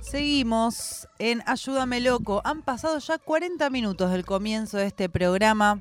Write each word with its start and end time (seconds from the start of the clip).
Seguimos 0.00 1.08
en 1.18 1.42
Ayúdame 1.46 2.00
Loco. 2.00 2.40
Han 2.44 2.62
pasado 2.62 2.98
ya 2.98 3.18
40 3.18 3.68
minutos 3.70 4.10
del 4.10 4.24
comienzo 4.24 4.78
de 4.78 4.86
este 4.86 5.08
programa 5.08 5.80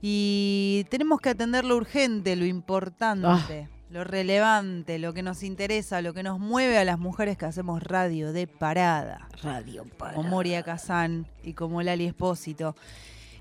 y 0.00 0.86
tenemos 0.90 1.20
que 1.20 1.30
atender 1.30 1.64
lo 1.64 1.76
urgente, 1.76 2.36
lo 2.36 2.44
importante, 2.44 3.68
lo 3.90 4.04
relevante, 4.04 4.98
lo 4.98 5.12
que 5.14 5.22
nos 5.22 5.42
interesa, 5.42 6.02
lo 6.02 6.12
que 6.14 6.22
nos 6.22 6.38
mueve 6.38 6.78
a 6.78 6.84
las 6.84 6.98
mujeres 6.98 7.36
que 7.36 7.46
hacemos 7.46 7.82
radio 7.82 8.32
de 8.32 8.46
parada. 8.46 9.28
Radio 9.42 9.84
para. 9.98 10.14
Como 10.14 10.28
Moria 10.28 10.62
Kazán 10.62 11.26
y 11.42 11.54
como 11.54 11.82
Lali 11.82 12.04
Espósito. 12.06 12.76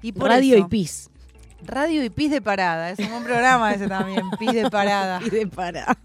Y 0.02 0.14
por 0.14 0.30
Radio 0.30 0.56
eso- 0.56 0.66
y 0.66 0.70
pis. 0.70 1.10
Radio 1.66 2.04
y 2.04 2.10
Pis 2.10 2.30
de 2.30 2.42
Parada. 2.42 2.90
Es 2.90 3.00
un 3.00 3.10
buen 3.10 3.24
programa 3.24 3.74
ese 3.74 3.88
también, 3.88 4.30
Pis 4.38 4.52
de 4.52 4.70
Parada. 4.70 5.22
Y 5.26 5.30
de 5.30 5.48
para. 5.48 5.98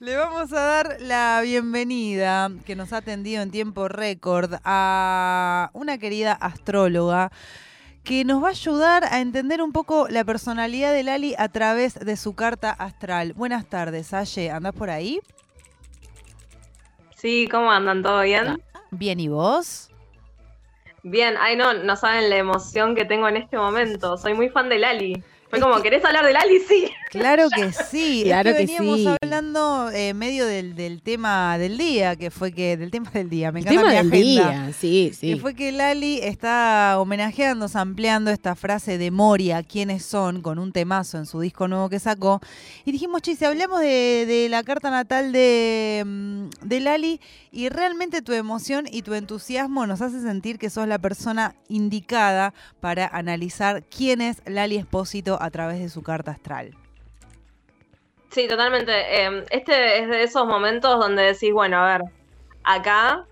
Le 0.00 0.16
vamos 0.16 0.52
a 0.52 0.60
dar 0.60 0.96
la 1.00 1.40
bienvenida, 1.42 2.50
que 2.66 2.76
nos 2.76 2.92
ha 2.92 2.98
atendido 2.98 3.42
en 3.42 3.50
tiempo 3.50 3.88
récord, 3.88 4.54
a 4.64 5.70
una 5.72 5.98
querida 5.98 6.32
astróloga 6.32 7.30
que 8.04 8.24
nos 8.24 8.42
va 8.42 8.48
a 8.48 8.50
ayudar 8.50 9.04
a 9.04 9.20
entender 9.20 9.60
un 9.60 9.72
poco 9.72 10.08
la 10.08 10.24
personalidad 10.24 10.92
de 10.92 11.02
Lali 11.02 11.34
a 11.36 11.48
través 11.48 11.94
de 11.94 12.16
su 12.16 12.34
carta 12.34 12.70
astral. 12.70 13.34
Buenas 13.34 13.66
tardes, 13.66 14.14
Aye. 14.14 14.50
¿Andás 14.50 14.72
por 14.72 14.88
ahí? 14.88 15.20
Sí, 17.16 17.48
¿cómo 17.50 17.70
andan? 17.70 18.02
¿Todo 18.02 18.22
bien? 18.22 18.62
Bien, 18.90 19.20
¿y 19.20 19.28
vos? 19.28 19.90
Bien, 21.02 21.34
ay 21.38 21.56
no, 21.56 21.74
no 21.74 21.96
saben 21.96 22.30
la 22.30 22.36
emoción 22.36 22.94
que 22.94 23.04
tengo 23.04 23.28
en 23.28 23.36
este 23.36 23.56
momento. 23.56 24.16
Soy 24.16 24.34
muy 24.34 24.48
fan 24.48 24.68
de 24.68 24.78
Lali. 24.78 25.22
Fue 25.50 25.58
Es 25.58 25.64
como, 25.64 25.76
que- 25.76 25.82
¿querés 25.84 26.04
hablar 26.04 26.26
de 26.26 26.32
Lali? 26.32 26.58
Sí. 26.68 26.90
Claro 27.10 27.48
que 27.48 27.72
sí. 27.72 28.20
Claro 28.26 28.50
es 28.50 28.56
que 28.56 28.66
que 28.66 28.72
veníamos 28.78 29.00
sí. 29.00 29.08
hablando 29.22 29.90
eh, 29.94 30.12
medio 30.12 30.44
del, 30.44 30.74
del 30.74 31.00
tema 31.00 31.56
del 31.56 31.78
día, 31.78 32.16
que 32.16 32.30
fue 32.30 32.52
que 32.52 32.76
del 32.76 32.90
tema 32.90 33.10
del 33.10 33.30
día. 33.30 33.50
Me 33.50 33.60
El 33.60 33.66
encanta 33.66 33.80
tema 33.90 34.02
mi 34.02 34.10
del 34.10 34.12
agenda. 34.36 34.50
día. 34.66 34.72
Sí, 34.78 35.12
sí. 35.18 35.32
Que 35.34 35.40
fue 35.40 35.54
que 35.54 35.72
Lali 35.72 36.18
está 36.22 36.96
homenajeando, 36.98 37.66
ampliando 37.72 38.30
esta 38.30 38.54
frase 38.54 38.98
de 38.98 39.10
Moria, 39.10 39.62
quiénes 39.62 40.04
son, 40.04 40.42
con 40.42 40.58
un 40.58 40.70
temazo 40.72 41.16
en 41.16 41.24
su 41.24 41.40
disco 41.40 41.66
nuevo 41.66 41.88
que 41.88 41.98
sacó. 41.98 42.40
Y 42.84 42.92
dijimos, 42.92 43.22
che, 43.22 43.34
si 43.34 43.46
hablamos 43.46 43.80
de, 43.80 44.26
de 44.26 44.48
la 44.50 44.62
carta 44.62 44.90
natal 44.90 45.32
de, 45.32 46.02
mm, 46.04 46.48
de 46.60 46.80
Lali 46.80 47.20
y 47.52 47.68
realmente 47.68 48.22
tu 48.22 48.32
emoción 48.32 48.86
y 48.90 49.02
tu 49.02 49.14
entusiasmo 49.14 49.86
nos 49.86 50.00
hace 50.00 50.20
sentir 50.20 50.58
que 50.58 50.70
sos 50.70 50.86
la 50.86 50.98
persona 50.98 51.54
indicada 51.68 52.54
para 52.80 53.06
analizar 53.06 53.84
quién 53.84 54.20
es 54.20 54.42
Lali 54.46 54.76
Espósito 54.76 55.38
a 55.40 55.50
través 55.50 55.80
de 55.80 55.88
su 55.88 56.02
carta 56.02 56.32
astral. 56.32 56.74
Sí, 58.30 58.46
totalmente. 58.48 58.92
Eh, 58.92 59.44
este 59.50 60.02
es 60.02 60.08
de 60.08 60.22
esos 60.22 60.46
momentos 60.46 60.98
donde 60.98 61.22
decís, 61.22 61.52
bueno, 61.52 61.78
a 61.78 61.98
ver, 61.98 62.02
acá 62.64 63.27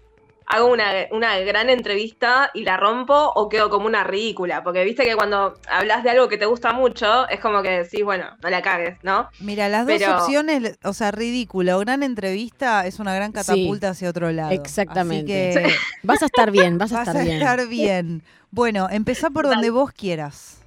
hago 0.49 0.67
una, 0.69 0.93
una 1.11 1.39
gran 1.41 1.71
entrevista 1.71 2.51
y 2.55 2.63
la 2.63 2.77
rompo 2.77 3.33
o 3.35 3.49
quedo 3.49 3.69
como 3.69 3.87
una 3.87 4.05
ridícula. 4.05 4.63
Porque 4.63 4.85
viste 4.85 5.05
que 5.05 5.17
cuando 5.17 5.55
hablas 5.69 6.05
de 6.05 6.11
algo 6.11 6.29
que 6.29 6.39
te 6.39 6.47
gusta 6.47 6.73
mucho, 6.73 7.29
es 7.29 7.41
como 7.41 7.63
que 7.63 7.71
decís, 7.83 8.05
bueno, 8.05 8.27
no 8.43 8.49
la 8.51 8.63
cagues, 8.63 8.97
¿no? 9.03 9.29
Mira, 9.41 9.69
las 9.69 9.87
dos 9.87 9.97
Pero- 9.99 10.17
opciones, 10.19 10.79
o 10.85 10.93
sea, 10.93 11.11
ridícula 11.11 11.77
o 11.77 11.81
gran 11.81 12.03
entrevista, 12.03 12.87
es 12.87 12.99
una 13.01 13.15
gran 13.15 13.33
catapulta 13.33 13.89
hacia 13.91 14.09
otro 14.11 14.31
lado. 14.31 14.53
Exactamente. 14.53 15.51
Así 15.51 15.59
que 15.69 15.75
Vas 16.05 16.23
a 16.23 16.27
estar 16.27 16.51
bien, 16.53 16.79
vas 16.79 16.93
a 16.93 16.99
Vas 16.99 17.09
estar 17.09 17.21
a 17.21 17.25
bien. 17.25 17.37
estar 17.39 17.67
bien. 17.67 18.23
Bueno, 18.53 18.87
empezá 18.91 19.31
por 19.31 19.47
donde 19.49 19.71
vos 19.71 19.91
quieras. 19.93 20.61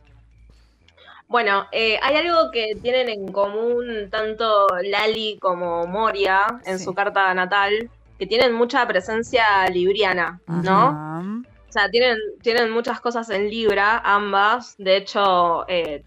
Bueno, 1.27 1.67
eh, 1.71 1.99
hay 2.01 2.15
algo 2.15 2.49
que 2.51 2.75
tienen 2.81 3.07
en 3.07 3.31
común 3.31 4.09
tanto 4.09 4.67
Lali 4.83 5.37
como 5.39 5.85
Moria 5.85 6.59
en 6.65 6.79
Sí. 6.79 6.85
su 6.85 6.93
carta 6.95 7.31
natal, 7.35 7.89
que 8.19 8.27
tienen 8.27 8.53
mucha 8.53 8.85
presencia 8.85 9.67
libriana, 9.69 10.39
¿no? 10.45 10.89
Ajá. 10.89 11.23
O 11.69 11.71
sea, 11.71 11.89
tienen, 11.89 12.17
tienen 12.41 12.71
muchas 12.71 12.99
cosas 12.99 13.29
en 13.29 13.47
Libra, 13.49 14.01
ambas. 14.03 14.75
De 14.79 14.97
hecho, 14.97 15.65
eh, 15.67 16.03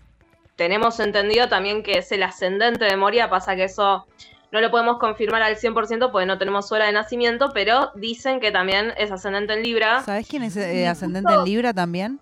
tenemos 0.56 0.98
entendido 0.98 1.48
también 1.48 1.84
que 1.84 1.98
es 1.98 2.10
el 2.10 2.25
ascendente 2.25 2.84
de 2.84 2.97
Moria, 2.97 3.31
pasa 3.31 3.54
que 3.54 3.64
eso 3.64 4.06
no 4.50 4.60
lo 4.60 4.72
podemos 4.72 4.98
confirmar 4.98 5.41
al 5.42 5.56
100% 5.56 6.10
porque 6.10 6.26
no 6.26 6.36
tenemos 6.36 6.69
su 6.69 6.75
hora 6.75 6.86
de 6.86 6.92
nacimiento, 6.92 7.53
pero 7.54 7.92
dicen 7.94 8.41
que 8.41 8.50
también 8.50 8.92
es 8.98 9.12
ascendente 9.12 9.54
en 9.54 9.62
Libra. 9.62 10.03
¿Sabés 10.03 10.26
quién 10.26 10.42
es 10.42 10.56
eh, 10.56 10.88
ascendente 10.88 11.32
en 11.32 11.44
Libra 11.44 11.72
también? 11.72 12.19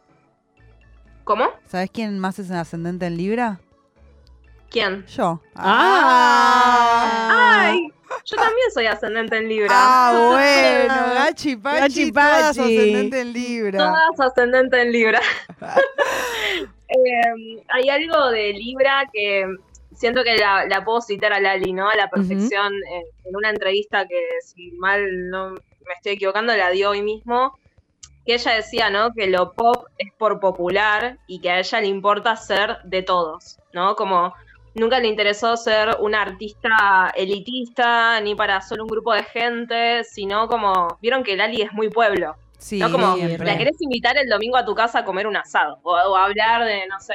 ¿Cómo? 1.25 1.47
¿Sabés 1.66 1.91
quién 1.91 2.19
más 2.19 2.38
es 2.38 2.50
ascendente 2.50 3.06
en 3.06 3.16
Libra? 3.16 3.59
¿Quién? 4.69 5.06
Yo. 5.06 5.41
Ah. 5.56 7.28
¡Ay! 7.70 7.88
Yo 8.25 8.36
también 8.36 8.70
soy 8.72 8.86
ascendente 8.86 9.36
en 9.36 9.48
Libra. 9.48 9.69
Ah, 9.72 10.12
bueno, 10.86 11.14
Gachi 11.14 11.56
Pachi, 11.56 11.81
Gachi 11.81 12.12
todas 12.12 12.56
Pachi. 12.56 12.60
ascendente 12.60 13.20
en 13.20 13.32
Libra. 13.32 13.78
Todas 13.78 14.31
ascendente 14.31 14.81
en 14.82 14.92
Libra. 14.92 15.20
Eh, 16.92 17.62
hay 17.69 17.88
algo 17.88 18.31
de 18.31 18.53
Libra 18.53 19.08
que 19.12 19.47
siento 19.94 20.25
que 20.25 20.36
la, 20.36 20.66
la 20.66 20.84
puedo 20.84 21.00
citar 21.00 21.32
a 21.32 21.38
Lali, 21.38 21.72
¿no? 21.72 21.88
A 21.88 21.94
la 21.94 22.08
perfección 22.10 22.75
eh, 22.75 23.04
en 23.25 23.36
una 23.36 23.50
entrevista 23.50 24.08
que, 24.08 24.20
si 24.42 24.72
mal 24.72 25.31
no 25.31 25.50
me 25.50 25.94
estoy 25.97 26.12
equivocando, 26.12 26.56
la 26.56 26.70
dio 26.70 26.91
hoy 26.91 27.02
mismo. 27.02 27.56
Que 28.26 28.34
ella 28.34 28.54
decía, 28.54 28.91
¿no? 28.91 29.12
Que 29.12 29.28
lo 29.28 29.52
pop 29.52 29.87
es 29.98 30.12
por 30.19 30.41
popular 30.41 31.19
y 31.28 31.41
que 31.41 31.50
a 31.50 31.58
ella 31.60 31.81
le 31.81 31.87
importa 31.87 32.34
ser 32.34 32.78
de 32.82 33.02
todos, 33.02 33.58
¿no? 33.72 33.94
Como 33.94 34.34
nunca 34.75 34.98
le 34.98 35.08
interesó 35.08 35.56
ser 35.56 35.97
una 36.00 36.22
artista 36.22 37.12
elitista 37.14 38.20
ni 38.20 38.34
para 38.34 38.60
solo 38.60 38.84
un 38.84 38.88
grupo 38.88 39.12
de 39.12 39.22
gente, 39.25 40.04
sino 40.04 40.48
como, 40.48 40.98
vieron 41.00 41.22
que 41.22 41.36
Lali 41.36 41.62
es 41.62 41.72
muy 41.72 41.88
pueblo. 41.88 42.36
Sí, 42.58 42.78
¿no? 42.78 42.92
Como 42.92 43.14
siempre. 43.16 43.47
la 43.47 43.56
querés 43.56 43.81
invitar 43.81 44.19
el 44.19 44.28
domingo 44.28 44.56
a 44.56 44.64
tu 44.64 44.75
casa 44.75 44.98
a 44.98 45.04
comer 45.04 45.26
un 45.26 45.36
asado 45.36 45.78
o, 45.82 45.92
o 45.92 46.16
a 46.16 46.25
hablar 46.25 46.64
de, 46.64 46.86
no 46.88 47.00
sé. 47.00 47.14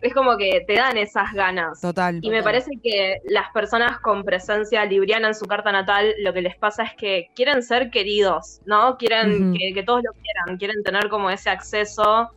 Es 0.00 0.14
como 0.14 0.36
que 0.36 0.64
te 0.66 0.74
dan 0.74 0.96
esas 0.96 1.32
ganas. 1.32 1.80
Total. 1.80 2.18
Y 2.20 2.30
me 2.30 2.42
parece 2.42 2.72
que 2.82 3.20
las 3.24 3.50
personas 3.52 4.00
con 4.00 4.24
presencia 4.24 4.84
libriana 4.84 5.28
en 5.28 5.34
su 5.34 5.44
carta 5.44 5.70
natal, 5.70 6.12
lo 6.18 6.32
que 6.32 6.42
les 6.42 6.56
pasa 6.56 6.82
es 6.82 6.94
que 6.94 7.28
quieren 7.36 7.62
ser 7.62 7.90
queridos, 7.90 8.60
¿no? 8.64 8.96
Quieren 8.96 9.54
que, 9.54 9.72
que 9.72 9.82
todos 9.84 10.02
lo 10.02 10.10
quieran, 10.20 10.58
quieren 10.58 10.82
tener 10.82 11.08
como 11.08 11.30
ese 11.30 11.50
acceso 11.50 12.32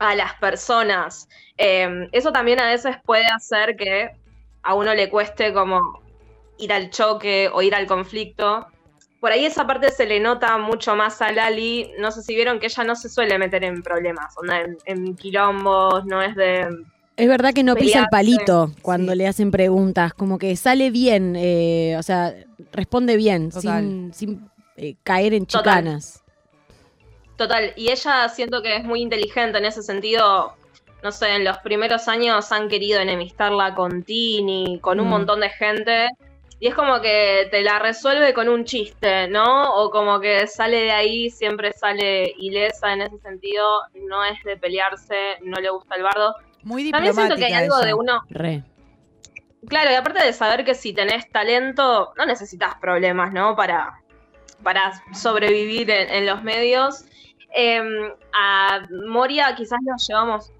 a 0.00 0.14
las 0.16 0.34
personas. 0.34 1.28
Eh, 1.56 2.08
eso 2.12 2.32
también 2.32 2.60
a 2.60 2.66
veces 2.68 2.96
puede 3.04 3.26
hacer 3.26 3.76
que 3.76 4.10
a 4.62 4.74
uno 4.74 4.94
le 4.94 5.08
cueste 5.08 5.52
como 5.52 6.02
ir 6.58 6.72
al 6.72 6.90
choque 6.90 7.48
o 7.52 7.62
ir 7.62 7.74
al 7.74 7.86
conflicto. 7.86 8.66
Por 9.20 9.32
ahí 9.32 9.44
esa 9.44 9.66
parte 9.66 9.90
se 9.90 10.06
le 10.06 10.18
nota 10.18 10.56
mucho 10.58 10.96
más 10.96 11.20
a 11.20 11.30
Lali. 11.30 11.92
No 11.98 12.10
sé 12.10 12.22
si 12.22 12.34
vieron 12.34 12.58
que 12.58 12.66
ella 12.66 12.84
no 12.84 12.96
se 12.96 13.08
suele 13.10 13.38
meter 13.38 13.62
en 13.64 13.82
problemas, 13.82 14.34
onda, 14.38 14.62
en, 14.62 14.78
en 14.86 15.14
quilombos, 15.14 16.04
no 16.06 16.22
es 16.22 16.34
de... 16.34 16.66
Es 17.16 17.28
verdad 17.28 17.52
que 17.52 17.62
no 17.62 17.74
pisa 17.74 18.00
el 18.00 18.06
palito 18.10 18.72
cuando 18.80 19.12
Sí. 19.12 19.18
le 19.18 19.28
hacen 19.28 19.50
preguntas, 19.50 20.14
como 20.14 20.38
que 20.38 20.56
sale 20.56 20.90
bien, 20.90 21.34
eh, 21.36 21.94
o 21.98 22.02
sea, 22.02 22.34
responde 22.72 23.16
bien, 23.18 23.50
Total. 23.50 23.82
sin, 23.82 24.14
sin, 24.14 24.50
eh, 24.78 24.94
caer 25.02 25.34
en 25.34 25.44
chicanas. 25.46 26.14
Total, 26.14 26.29
y 27.76 27.90
ella 27.90 28.28
siento 28.28 28.62
que 28.62 28.76
es 28.76 28.84
muy 28.84 29.00
inteligente 29.00 29.58
en 29.58 29.64
ese 29.64 29.82
sentido. 29.82 30.54
No 31.02 31.12
sé, 31.12 31.34
en 31.36 31.44
los 31.44 31.56
primeros 31.58 32.08
años 32.08 32.52
han 32.52 32.68
querido 32.68 33.00
enemistarla 33.00 33.74
con 33.74 34.02
Tini, 34.02 34.78
con 34.80 35.00
un 35.00 35.06
Mm. 35.06 35.10
montón 35.10 35.40
de 35.40 35.48
gente. 35.50 36.08
Y 36.62 36.66
es 36.66 36.74
como 36.74 37.00
que 37.00 37.48
te 37.50 37.62
la 37.62 37.78
resuelve 37.78 38.34
con 38.34 38.50
un 38.50 38.66
chiste, 38.66 39.26
¿no? 39.28 39.72
O 39.76 39.90
como 39.90 40.20
que 40.20 40.46
sale 40.46 40.82
de 40.82 40.90
ahí, 40.92 41.30
siempre 41.30 41.72
sale 41.72 42.34
ilesa 42.36 42.92
en 42.92 43.00
ese 43.00 43.18
sentido. 43.20 43.66
No 43.94 44.22
es 44.26 44.42
de 44.44 44.58
pelearse, 44.58 45.38
no 45.42 45.58
le 45.58 45.70
gusta 45.70 45.94
el 45.96 46.02
bardo. 46.02 46.34
Muy 46.62 46.90
También 46.90 47.14
siento 47.14 47.36
que 47.36 47.46
hay 47.46 47.62
diplomática 47.62 47.76
algo 47.76 47.86
de 47.86 47.94
uno. 47.94 48.22
Re. 48.28 48.62
Claro, 49.68 49.90
y 49.90 49.94
aparte 49.94 50.22
de 50.22 50.34
saber 50.34 50.64
que 50.66 50.74
si 50.74 50.92
tenés 50.92 51.30
talento, 51.30 52.12
no 52.18 52.26
necesitas 52.26 52.74
problemas, 52.74 53.32
¿no? 53.32 53.56
Para, 53.56 54.00
para 54.62 54.92
sobrevivir 55.14 55.90
en, 55.90 56.10
en 56.10 56.26
los 56.26 56.42
medios. 56.42 57.04
Eh, 57.54 58.14
a 58.32 58.80
Moria 59.08 59.54
quizás 59.56 59.78
nos 59.82 60.06
llevamos. 60.06 60.52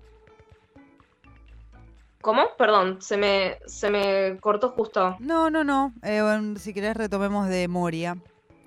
¿Cómo? 2.20 2.48
Perdón, 2.58 3.00
se 3.00 3.16
me, 3.16 3.58
se 3.66 3.90
me 3.90 4.36
cortó 4.40 4.70
justo. 4.70 5.16
No, 5.20 5.48
no, 5.48 5.64
no. 5.64 5.92
Eh, 6.02 6.20
bueno, 6.20 6.58
si 6.58 6.74
querés 6.74 6.94
retomemos 6.96 7.48
de 7.48 7.66
Moria, 7.66 8.16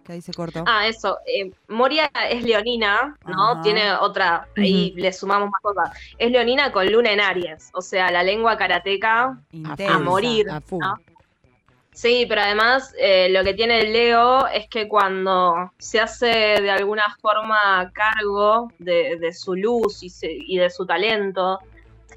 que 0.03 0.13
ahí 0.13 0.21
se 0.21 0.33
cortó. 0.33 0.63
Ah, 0.65 0.87
eso. 0.87 1.19
eh, 1.27 1.51
Moria 1.67 2.09
es 2.31 2.43
leonina, 2.43 3.15
¿no? 3.27 3.51
Ajá. 3.51 3.61
Tiene 3.61 3.93
otra, 3.93 4.47
ahí 4.57 4.93
le 4.95 5.13
sumamos 5.13 5.51
más 5.51 5.61
cosas. 5.61 5.91
Es 6.17 6.31
leonina 6.31 6.71
con 6.71 6.91
luna 6.91 7.11
en 7.11 7.21
Aries, 7.21 7.69
o 7.73 7.81
sea, 7.81 8.09
la 8.11 8.23
lengua 8.23 8.57
karateca 8.57 9.37
Intensa. 9.51 9.95
a 9.95 9.99
morir. 9.99 10.49
A. 10.49 10.59
¿no? 10.71 10.95
Sí, 11.93 12.25
pero 12.27 12.41
además 12.41 12.93
eh, 12.97 13.29
lo 13.29 13.43
que 13.43 13.53
tiene 13.53 13.83
Leo 13.83 14.47
es 14.47 14.67
que 14.67 14.87
cuando 14.87 15.71
se 15.77 15.99
hace 15.99 16.25
de 16.27 16.71
alguna 16.71 17.15
forma 17.21 17.91
cargo 17.93 18.71
de, 18.79 19.17
de 19.19 19.31
su 19.31 19.55
luz 19.55 20.01
y, 20.01 20.09
se- 20.09 20.31
y 20.31 20.57
de 20.57 20.69
su 20.69 20.85
talento, 20.85 21.59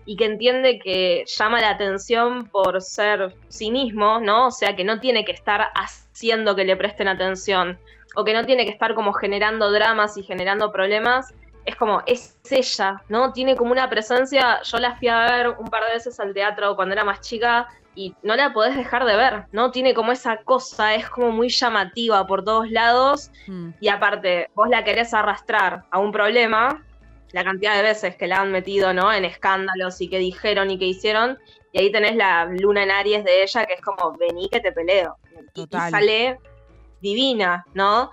y 0.07 0.17
que 0.17 0.25
entiende 0.25 0.79
que 0.79 1.25
llama 1.27 1.61
la 1.61 1.71
atención 1.71 2.47
por 2.47 2.81
ser 2.81 3.35
sí 3.49 3.71
mismo, 3.71 4.21
¿no? 4.21 4.47
O 4.47 4.51
sea, 4.51 4.77
que 4.77 4.85
no 4.85 5.01
tiene 5.01 5.25
que 5.25 5.33
estar 5.33 5.69
haciendo 5.75 6.55
que 6.55 6.65
le 6.65 6.77
presten 6.77 7.09
atención 7.09 7.79
o 8.15 8.25
que 8.25 8.33
no 8.33 8.47
tiene 8.47 8.65
que 8.65 8.71
estar 8.71 8.95
como 8.95 9.13
generando 9.13 9.71
dramas 9.73 10.17
y 10.17 10.23
generando 10.23 10.71
problemas. 10.73 11.35
Es 11.65 11.75
como, 11.77 12.03
es 12.07 12.39
ella, 12.49 13.03
¿no? 13.09 13.33
Tiene 13.33 13.57
como 13.57 13.73
una 13.73 13.91
presencia. 13.91 14.63
Yo 14.63 14.79
la 14.79 14.95
fui 14.97 15.09
a 15.09 15.19
ver 15.27 15.49
un 15.59 15.67
par 15.67 15.85
de 15.85 15.95
veces 15.95 16.19
al 16.21 16.33
teatro 16.33 16.77
cuando 16.77 16.95
era 16.95 17.05
más 17.05 17.21
chica 17.21 17.67
y 17.97 18.15
no 18.23 18.37
la 18.37 18.53
podés 18.53 18.77
dejar 18.77 19.05
de 19.07 19.17
ver, 19.17 19.47
¿no? 19.53 19.71
Tiene 19.73 19.95
como 19.95 20.13
esa 20.13 20.37
cosa, 20.45 20.95
es 20.95 21.09
como 21.09 21.33
muy 21.33 21.49
llamativa 21.49 22.25
por 22.27 22.45
todos 22.45 22.71
lados. 22.71 23.31
Mm. 23.49 23.71
Y 23.81 23.89
aparte, 23.89 24.51
vos 24.55 24.69
la 24.69 24.85
querés 24.85 25.13
arrastrar 25.15 25.85
a 25.91 25.99
un 25.99 26.13
problema, 26.13 26.85
la 27.33 27.43
cantidad 27.43 27.75
de 27.75 27.83
veces 27.83 28.15
que 28.17 28.27
la 28.29 28.37
han 28.43 28.53
metido, 28.53 28.93
¿no? 28.93 29.13
En 29.13 29.25
escándalos 29.25 30.01
y 30.01 30.09
que 30.09 30.19
dijeron 30.19 30.71
y 30.71 30.79
que 30.79 30.85
hicieron. 30.85 31.39
Y 31.73 31.81
ahí 31.81 31.91
tenés 31.91 32.15
la 32.17 32.45
luna 32.45 32.83
en 32.85 32.91
Aries 32.91 33.25
de 33.25 33.43
ella, 33.43 33.67
que 33.67 33.73
es 33.75 33.81
como, 33.81 34.13
vení 34.17 34.49
que 34.49 34.61
te 34.61 34.71
peleo. 34.73 35.17
Y- 35.55 35.61
Y 35.63 35.91
sale 35.91 36.39
divina, 37.01 37.65
¿no? 37.75 38.11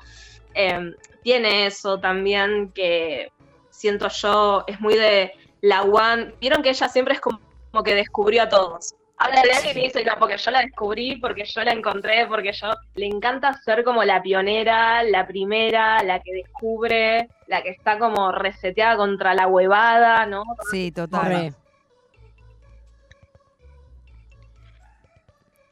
Eh, 0.56 0.94
tiene 1.24 1.66
eso 1.68 2.00
también 2.00 2.72
que 2.74 3.32
siento 3.70 4.08
yo, 4.10 4.64
es 4.68 4.80
muy 4.80 4.96
de 4.96 5.34
la 5.62 5.84
one. 5.84 6.34
Vieron 6.42 6.62
que 6.62 6.70
ella 6.70 6.88
siempre 6.90 7.14
es 7.16 7.22
como, 7.22 7.40
como 7.72 7.84
que 7.84 7.96
descubrió 7.96 8.44
a 8.44 8.50
todos. 8.50 8.96
Habla 9.18 9.42
de 9.44 9.52
alguien 9.52 9.78
y 9.78 9.82
dice, 9.84 10.04
no, 10.04 10.14
porque 10.20 10.38
yo 10.38 10.52
la 10.52 10.62
descubrí, 10.62 11.16
porque 11.18 11.46
yo 11.46 11.64
la 11.64 11.72
encontré, 11.72 12.26
porque 12.28 12.52
yo. 12.52 12.74
Le 12.96 13.06
encanta 13.06 13.54
ser 13.54 13.84
como 13.84 14.04
la 14.04 14.22
pionera, 14.22 15.04
la 15.04 15.28
primera, 15.28 16.04
la 16.04 16.20
que 16.20 16.34
descubre, 16.34 17.30
la 17.48 17.62
que 17.62 17.70
está 17.70 18.00
como 18.00 18.32
reseteada 18.32 18.98
contra 18.98 19.34
la 19.34 19.48
huevada, 19.48 20.26
¿no? 20.26 20.44
Sí, 20.72 20.92
total. 20.92 21.56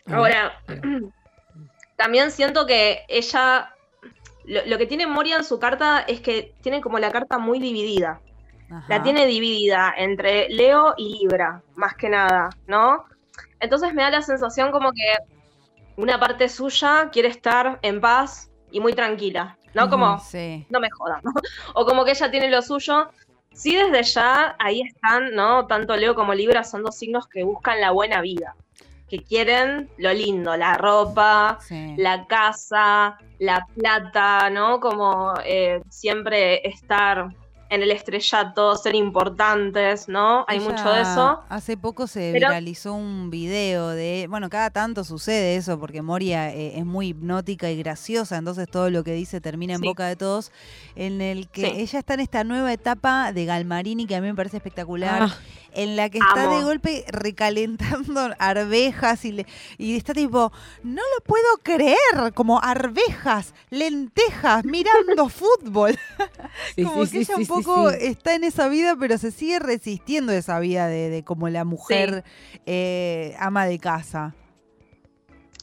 Ahora, 0.08 0.62
también 1.96 2.32
siento 2.32 2.66
que 2.66 3.06
ella, 3.08 3.74
lo, 4.46 4.66
lo 4.66 4.78
que 4.78 4.86
tiene 4.86 5.08
Moria 5.08 5.38
en 5.38 5.44
su 5.44 5.60
carta 5.60 6.02
es 6.02 6.22
que 6.22 6.54
tiene 6.62 6.80
como 6.80 7.00
la 7.00 7.12
carta 7.12 7.38
muy 7.38 7.60
dividida. 7.60 8.22
Ajá. 8.70 8.86
La 8.88 9.04
tiene 9.04 9.26
dividida 9.26 9.94
entre 9.98 10.48
Leo 10.50 10.94
y 10.96 11.20
Libra, 11.20 11.62
más 11.76 11.96
que 11.96 12.08
nada, 12.08 12.50
¿no? 12.68 13.11
Entonces 13.62 13.94
me 13.94 14.02
da 14.04 14.10
la 14.10 14.22
sensación 14.22 14.72
como 14.72 14.92
que 14.92 15.16
una 15.98 16.20
parte 16.20 16.50
suya 16.50 17.10
quiere 17.12 17.28
estar 17.30 17.80
en 17.82 18.02
paz 18.02 18.50
y 18.72 18.80
muy 18.80 18.94
tranquila, 18.94 19.58
¿no? 19.74 19.90
Como, 19.90 20.20
Sí. 20.20 20.66
no 20.70 20.80
me 20.80 20.90
jodan, 20.90 21.22
¿no? 21.24 21.32
O 21.76 21.86
como 21.86 22.04
que 22.04 22.12
ella 22.12 22.32
tiene 22.32 22.50
lo 22.50 22.62
suyo. 22.62 23.10
Sí, 23.54 23.76
desde 23.76 24.04
ya 24.04 24.56
ahí 24.60 24.82
están, 24.82 25.34
¿no? 25.36 25.68
Tanto 25.68 25.96
Leo 25.96 26.16
como 26.16 26.34
Libra 26.34 26.64
son 26.64 26.84
dos 26.84 26.96
signos 26.98 27.28
que 27.28 27.44
buscan 27.44 27.82
la 27.82 27.92
buena 27.92 28.22
vida, 28.22 28.56
que 29.10 29.20
quieren 29.24 29.90
lo 29.98 30.14
lindo, 30.14 30.56
la 30.56 30.78
ropa, 30.78 31.58
sí. 31.62 31.96
la 31.98 32.26
casa, 32.28 33.18
la 33.40 33.66
plata, 33.76 34.50
¿no? 34.50 34.80
Como 34.80 35.34
eh, 35.44 35.82
siempre 35.90 36.66
estar 36.68 37.28
en 37.72 37.82
el 37.82 37.90
estrellato, 37.92 38.76
ser 38.76 38.94
importantes, 38.96 40.08
¿no? 40.10 40.46
Hay 40.48 40.58
Ella 40.60 40.70
mucho 40.70 40.90
de 40.92 41.02
eso. 41.02 41.42
Hace 41.50 41.78
poco 41.78 42.06
se 42.06 42.32
Pero- 42.34 42.50
viralizó 42.50 42.94
un 42.94 43.30
video 43.32 43.88
de, 43.90 44.28
bueno, 44.30 44.50
cada 44.50 44.70
tanto 44.70 45.04
sucede 45.04 45.56
eso 45.56 45.80
porque 45.80 46.02
Moria 46.02 46.54
eh, 46.54 46.78
es 46.78 46.86
muy 46.86 47.08
hipnótica 47.08 47.72
y 47.72 47.78
graciosa, 47.78 48.38
entonces 48.38 48.70
todo 48.70 48.90
lo 48.90 49.04
que 49.04 49.14
dice 49.14 49.40
termina 49.42 49.74
en 49.76 49.80
Sí. 49.82 49.88
boca 49.88 50.06
de 50.06 50.16
todos, 50.18 50.52
en 50.96 51.22
el 51.22 51.48
que 51.50 51.62
Sí. 51.62 51.72
ella 51.78 52.00
está 52.00 52.14
en 52.16 52.20
esta 52.20 52.44
nueva 52.44 52.74
etapa 52.74 53.32
de 53.32 53.46
Galmarini 53.46 54.06
que 54.06 54.16
a 54.16 54.22
mí 54.22 54.28
me 54.28 54.36
parece 54.36 54.58
espectacular, 54.58 55.24
Ah, 55.24 55.36
en 55.74 55.96
la 55.96 56.10
que 56.10 56.18
está 56.18 56.44
Amo. 56.44 56.58
de 56.58 56.64
golpe 56.64 57.06
recalentando 57.10 58.30
arvejas 58.40 59.26
y, 59.26 59.32
le, 59.32 59.46
y 59.78 59.96
está 59.96 60.14
tipo, 60.14 60.52
no 60.84 61.02
lo 61.02 61.24
puedo 61.24 61.58
creer, 61.64 62.34
como 62.34 62.62
arvejas, 62.62 63.54
lentejas, 63.70 64.66
mirando 64.66 65.30
fútbol. 65.30 65.98
sí, 66.76 66.84
como 66.84 67.06
sí, 67.06 67.20
que 67.20 67.26
sí, 67.26 67.32
ella 67.32 67.42
un 67.42 67.48
poco 67.48 67.90
está 67.90 68.36
en 68.36 68.44
esa 68.44 68.68
vida, 68.68 68.96
pero 69.00 69.18
se 69.18 69.32
sigue 69.32 69.60
resistiendo 69.60 70.32
esa 70.32 70.60
vida 70.60 70.88
de, 70.88 71.10
de 71.10 71.24
como 71.24 71.50
la 71.50 71.64
mujer 71.64 72.24
eh, 72.66 73.36
ama 73.40 73.66
de 73.66 73.80
casa. 73.80 74.36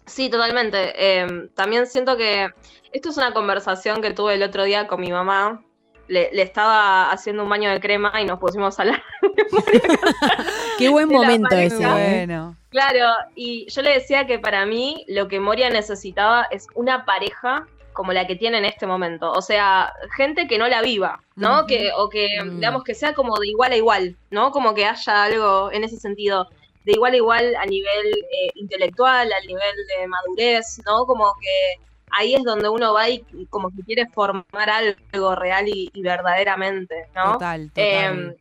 Sí, 0.07 0.31
totalmente. 0.31 0.95
Eh, 0.97 1.49
también 1.55 1.87
siento 1.87 2.17
que 2.17 2.49
esto 2.93 3.11
es 3.11 3.17
una 3.19 3.35
conversación 3.35 4.01
que 4.01 4.13
tuve 4.13 4.35
el 4.35 4.43
otro 4.43 4.65
día 4.65 4.87
con 4.87 5.01
mi 5.01 5.13
mamá. 5.13 5.63
Le, 6.09 6.31
le 6.33 6.43
estaba 6.43 7.11
haciendo 7.11 7.43
un 7.45 7.49
baño 7.51 7.71
de 7.71 7.81
crema 7.81 8.13
y 8.21 8.25
nos 8.25 8.39
pusimos 8.39 8.79
a 8.79 8.83
hablar. 8.83 9.03
Qué 10.79 10.89
buen 10.89 11.09
momento 11.09 11.55
ese. 11.57 11.83
¿eh? 11.83 11.87
bueno. 12.27 12.57
Claro, 12.71 13.07
y 13.35 13.67
yo 13.71 13.83
le 13.83 13.95
decía 13.95 14.27
que 14.27 14.39
para 14.39 14.67
mí 14.67 15.05
lo 15.09 15.29
que 15.29 15.41
Moria 15.41 15.71
necesitaba 15.71 16.47
es 16.51 16.67
una 16.75 17.05
pareja 17.05 17.67
como 17.93 18.13
la 18.13 18.27
que 18.27 18.37
tiene 18.37 18.59
en 18.59 18.65
este 18.65 18.87
momento. 18.87 19.33
O 19.33 19.43
sea, 19.43 19.93
gente 20.17 20.47
que 20.47 20.57
no 20.59 20.69
la 20.69 20.83
viva, 20.83 21.21
¿no? 21.35 21.67
Que, 21.67 21.91
o 21.97 22.09
que, 22.09 22.29
Mm. 22.45 22.57
digamos, 22.57 22.85
que 22.85 22.95
sea 22.95 23.13
como 23.13 23.37
de 23.39 23.49
igual 23.49 23.73
a 23.73 23.77
igual, 23.77 24.17
¿no? 24.31 24.53
Como 24.53 24.73
que 24.75 24.87
haya 24.87 25.25
algo 25.25 25.73
en 25.73 25.83
ese 25.83 25.97
sentido, 25.97 26.47
de 26.85 26.93
igual 26.93 27.15
a 27.15 27.17
igual 27.17 27.57
a 27.57 27.67
nivel 27.67 28.07
eh, 28.33 28.51
intelectual, 28.55 29.33
a 29.33 29.41
nivel 29.41 29.75
de 29.99 30.07
madurez, 30.07 30.81
¿no? 30.87 31.07
Como 31.07 31.33
que 31.41 31.83
ahí 32.11 32.35
es 32.35 32.45
donde 32.45 32.69
uno 32.69 32.93
va 32.93 33.09
y 33.09 33.25
y 33.33 33.47
como 33.47 33.71
que 33.71 33.83
quiere 33.83 34.07
formar 34.07 34.71
algo 34.71 35.35
real 35.35 35.69
y, 35.69 35.91
y 35.93 36.03
verdaderamente, 36.03 37.09
¿no? 37.15 37.35
Total, 37.35 37.69
total. 37.69 37.75
Eh, 37.77 38.37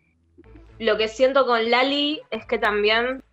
lo 0.79 0.97
que 0.97 1.07
siento 1.07 1.45
con 1.45 1.69
Lali 1.69 2.21
es 2.29 2.45
que 2.45 2.59
también, 2.59 3.23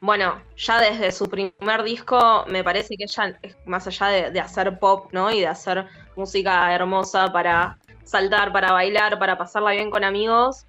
bueno, 0.00 0.42
ya 0.56 0.80
desde 0.80 1.12
su 1.12 1.28
primer 1.28 1.82
disco 1.82 2.44
me 2.48 2.62
parece 2.62 2.96
que 2.96 3.04
ella, 3.04 3.38
es 3.42 3.56
más 3.66 3.86
allá 3.86 4.06
de, 4.08 4.30
de 4.30 4.40
hacer 4.40 4.78
pop, 4.78 5.08
¿no? 5.12 5.30
Y 5.30 5.40
de 5.40 5.46
hacer 5.46 5.86
música 6.16 6.74
hermosa 6.74 7.32
para 7.32 7.78
saltar, 8.04 8.52
para 8.52 8.72
bailar, 8.72 9.18
para 9.18 9.38
pasarla 9.38 9.70
bien 9.70 9.90
con 9.90 10.04
amigos, 10.04 10.66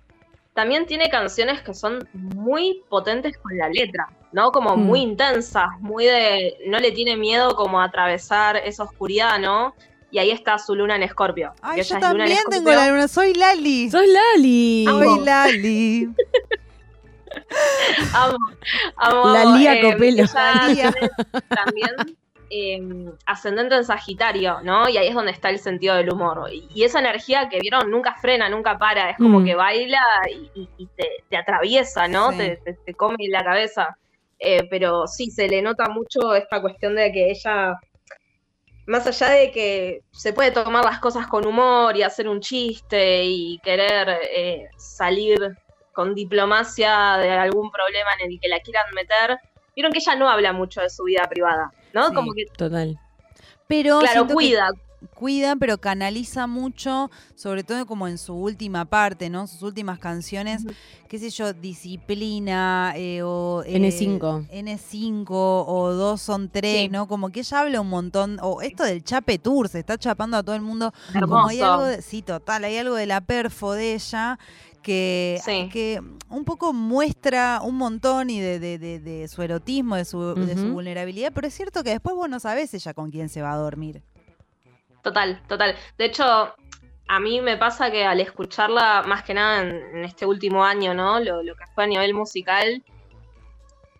también 0.53 0.85
tiene 0.85 1.09
canciones 1.09 1.61
que 1.61 1.73
son 1.73 2.07
muy 2.13 2.81
potentes 2.89 3.37
con 3.37 3.57
la 3.57 3.69
letra, 3.69 4.09
¿no? 4.31 4.51
Como 4.51 4.75
Mm. 4.75 4.83
muy 4.83 4.99
intensas, 5.01 5.67
muy 5.79 6.05
de... 6.05 6.57
No 6.67 6.79
le 6.79 6.91
tiene 6.91 7.15
miedo 7.15 7.55
como 7.55 7.79
a 7.79 7.85
atravesar 7.85 8.57
esa 8.57 8.83
oscuridad, 8.83 9.39
¿no? 9.39 9.73
Y 10.11 10.19
ahí 10.19 10.29
está 10.31 10.57
su 10.57 10.75
luna 10.75 10.97
en 10.97 11.03
Escorpio. 11.03 11.53
Ay, 11.61 11.83
yo 11.83 11.99
también 11.99 12.37
tengo 12.49 12.69
la 12.71 12.89
luna, 12.89 13.07
soy 13.07 13.33
Lali. 13.33 13.89
¡Sos 13.89 14.05
Lali! 14.05 14.85
Soy 14.85 15.19
Lali. 15.23 16.09
Amo, 18.13 18.37
amo. 18.97 19.33
La 19.33 19.45
Lía 19.57 19.81
Copelo. 19.81 20.25
Lía. 20.67 20.93
también 21.47 21.89
eh, 22.51 22.79
ascendente 23.25 23.75
en 23.75 23.83
Sagitario, 23.85 24.59
¿no? 24.61 24.89
Y 24.89 24.97
ahí 24.97 25.07
es 25.07 25.15
donde 25.15 25.31
está 25.31 25.49
el 25.49 25.57
sentido 25.59 25.95
del 25.95 26.11
humor. 26.11 26.49
Y, 26.51 26.67
y 26.73 26.83
esa 26.83 26.99
energía 26.99 27.47
que 27.49 27.59
vieron 27.59 27.89
nunca 27.89 28.15
frena, 28.15 28.49
nunca 28.49 28.77
para. 28.77 29.09
Es 29.11 29.17
como 29.17 29.39
Mm. 29.39 29.45
que 29.45 29.55
baila 29.55 30.01
y, 30.77 30.87
te, 30.97 31.07
te 31.29 31.37
atraviesa, 31.37 32.07
¿no? 32.07 32.31
Sí. 32.31 32.37
Te, 32.37 32.57
te- 32.57 32.73
te 32.85 32.93
come 32.93 33.15
la 33.29 33.43
cabeza. 33.43 33.95
Eh, 34.37 34.67
pero 34.69 35.07
sí, 35.07 35.31
se 35.31 35.47
le 35.47 35.61
nota 35.61 35.87
mucho 35.89 36.35
esta 36.35 36.61
cuestión 36.61 36.95
de 36.95 37.11
que 37.11 37.31
ella. 37.31 37.75
Más 38.87 39.05
allá 39.07 39.29
de 39.29 39.51
que 39.51 40.01
se 40.11 40.33
puede 40.33 40.51
tomar 40.51 40.83
las 40.83 40.99
cosas 40.99 41.27
con 41.27 41.45
humor 41.45 41.95
y 41.95 42.03
hacer 42.03 42.27
un 42.27 42.41
chiste 42.41 43.23
y 43.23 43.59
querer 43.63 44.09
eh, 44.35 44.65
salir 44.77 45.37
con 45.93 46.15
diplomacia 46.15 47.17
de 47.17 47.29
algún 47.29 47.69
problema 47.71 48.09
en 48.19 48.31
el 48.31 48.39
que 48.41 48.47
la 48.49 48.59
quieran 48.59 48.85
meter, 48.95 49.37
vieron 49.75 49.91
que 49.91 49.99
ella 49.99 50.15
no 50.15 50.29
habla 50.29 50.51
mucho 50.51 50.81
de 50.81 50.89
su 50.89 51.03
vida 51.03 51.27
privada, 51.29 51.69
¿no? 51.93 52.09
Sí. 52.09 52.15
Como 52.15 52.33
que, 52.33 52.45
Total. 52.57 52.99
Pero 53.67 53.99
claro, 53.99 54.27
cuida. 54.27 54.69
cuida, 55.15 55.55
pero 55.55 55.77
canaliza 55.79 56.45
mucho, 56.45 57.09
sobre 57.35 57.63
todo 57.63 57.85
como 57.85 58.07
en 58.07 58.17
su 58.17 58.33
última 58.35 58.85
parte, 58.85 59.29
¿no? 59.29 59.47
Sus 59.47 59.61
últimas 59.63 59.97
canciones, 59.97 60.63
qué 61.07 61.17
sé 61.19 61.29
yo, 61.29 61.53
Disciplina 61.53 62.93
eh, 62.95 63.21
o... 63.23 63.63
eh, 63.65 63.77
N5. 63.79 64.49
N5 64.49 65.25
o 65.29 65.93
dos 65.93 66.21
son 66.21 66.49
tres, 66.49 66.81
Sí. 66.83 66.89
¿no? 66.89 67.07
Como 67.07 67.29
que 67.29 67.39
ella 67.41 67.59
habla 67.61 67.81
un 67.81 67.89
montón, 67.89 68.37
o 68.41 68.61
esto 68.61 68.83
del 68.83 69.03
Chape 69.03 69.39
Tour, 69.39 69.69
se 69.69 69.79
está 69.79 69.97
chapando 69.97 70.37
a 70.37 70.43
todo 70.43 70.55
el 70.55 70.61
mundo. 70.61 70.91
Como 71.13 71.19
Hermoso. 71.19 71.47
hay 71.49 71.61
algo 71.61 71.83
de- 71.85 72.01
sí, 72.01 72.21
total, 72.21 72.63
hay 72.65 72.77
algo 72.77 72.95
de 72.95 73.05
la 73.05 73.21
perfo 73.21 73.73
de 73.73 73.93
ella 73.95 74.37
que, 74.81 75.39
Sí. 75.43 75.69
que 75.71 76.01
un 76.29 76.45
poco 76.45 76.73
muestra 76.73 77.59
un 77.63 77.75
montón 77.77 78.29
y 78.29 78.39
de, 78.39 78.59
de- 78.59 78.77
de- 78.77 78.99
de 78.99 79.27
su 79.27 79.41
erotismo, 79.41 79.95
de 79.95 80.05
su, 80.05 80.33
de 80.35 80.55
su 80.55 80.63
Ujú. 80.65 80.73
vulnerabilidad, 80.73 81.31
pero 81.33 81.47
es 81.47 81.53
cierto 81.53 81.83
que 81.83 81.91
después 81.91 82.15
vos 82.15 82.29
no 82.29 82.39
sabés 82.39 82.73
ella 82.73 82.93
con 82.93 83.11
quién 83.11 83.29
se 83.29 83.41
va 83.41 83.51
a 83.53 83.57
dormir. 83.57 84.01
Total, 85.03 85.41
total. 85.47 85.75
De 85.97 86.05
hecho, 86.05 86.23
a 87.07 87.19
mí 87.19 87.41
me 87.41 87.57
pasa 87.57 87.91
que 87.91 88.05
al 88.05 88.19
escucharla, 88.21 89.03
más 89.05 89.23
que 89.23 89.33
nada 89.33 89.61
en, 89.61 89.97
en 89.97 90.05
este 90.05 90.25
último 90.25 90.63
año, 90.63 90.93
¿no? 90.93 91.19
Lo, 91.19 91.43
lo 91.43 91.55
que 91.55 91.65
fue 91.75 91.83
a 91.83 91.87
nivel 91.87 92.13
musical, 92.13 92.83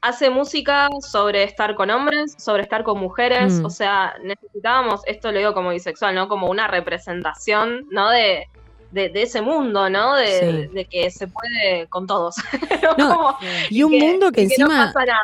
hace 0.02 0.30
música 0.30 0.88
sobre 1.02 1.44
estar 1.44 1.76
con 1.76 1.90
hombres, 1.92 2.36
sobre 2.38 2.64
estar 2.64 2.84
con 2.84 3.00
mujeres. 3.00 3.60
Mm. 3.60 3.66
O 3.66 3.70
sea, 3.70 4.16
necesitábamos, 4.24 5.02
esto 5.06 5.32
lo 5.32 5.38
digo 5.40 5.54
como 5.54 5.70
bisexual, 5.72 6.16
¿no? 6.16 6.28
Como 6.28 6.48
una 6.50 6.68
representación, 6.68 7.86
¿no? 7.92 8.10
De, 8.10 8.48
de, 8.92 9.10
de 9.10 9.22
ese 9.24 9.42
mundo, 9.42 9.90
¿no? 9.90 10.16
De, 10.16 10.28
Sí. 10.68 10.68
de 10.76 10.86
que 10.86 11.10
se 11.12 11.28
puede 11.28 11.88
con 11.88 12.08
todos. 12.08 12.36
No, 12.98 13.08
Como 13.10 13.36
Y 13.70 13.84
un 13.84 13.92
que- 13.92 14.00
mundo 14.00 14.32
que 14.32 14.42
no 14.44 14.50
encima, 14.50 14.92
pasa 14.94 15.06
nada. 15.06 15.24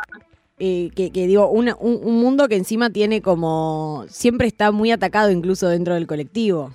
eh, 0.58 0.90
que, 0.96 1.10
que 1.10 1.26
digo, 1.26 1.48
una- 1.50 1.76
un, 1.78 2.00
un 2.02 2.16
mundo 2.20 2.48
que 2.48 2.56
encima 2.56 2.90
tiene 2.90 3.20
como, 3.22 4.04
siempre 4.08 4.46
está 4.46 4.70
muy 4.72 4.90
atacado 4.90 5.30
incluso 5.30 5.68
dentro 5.68 5.94
del 5.94 6.06
colectivo. 6.06 6.72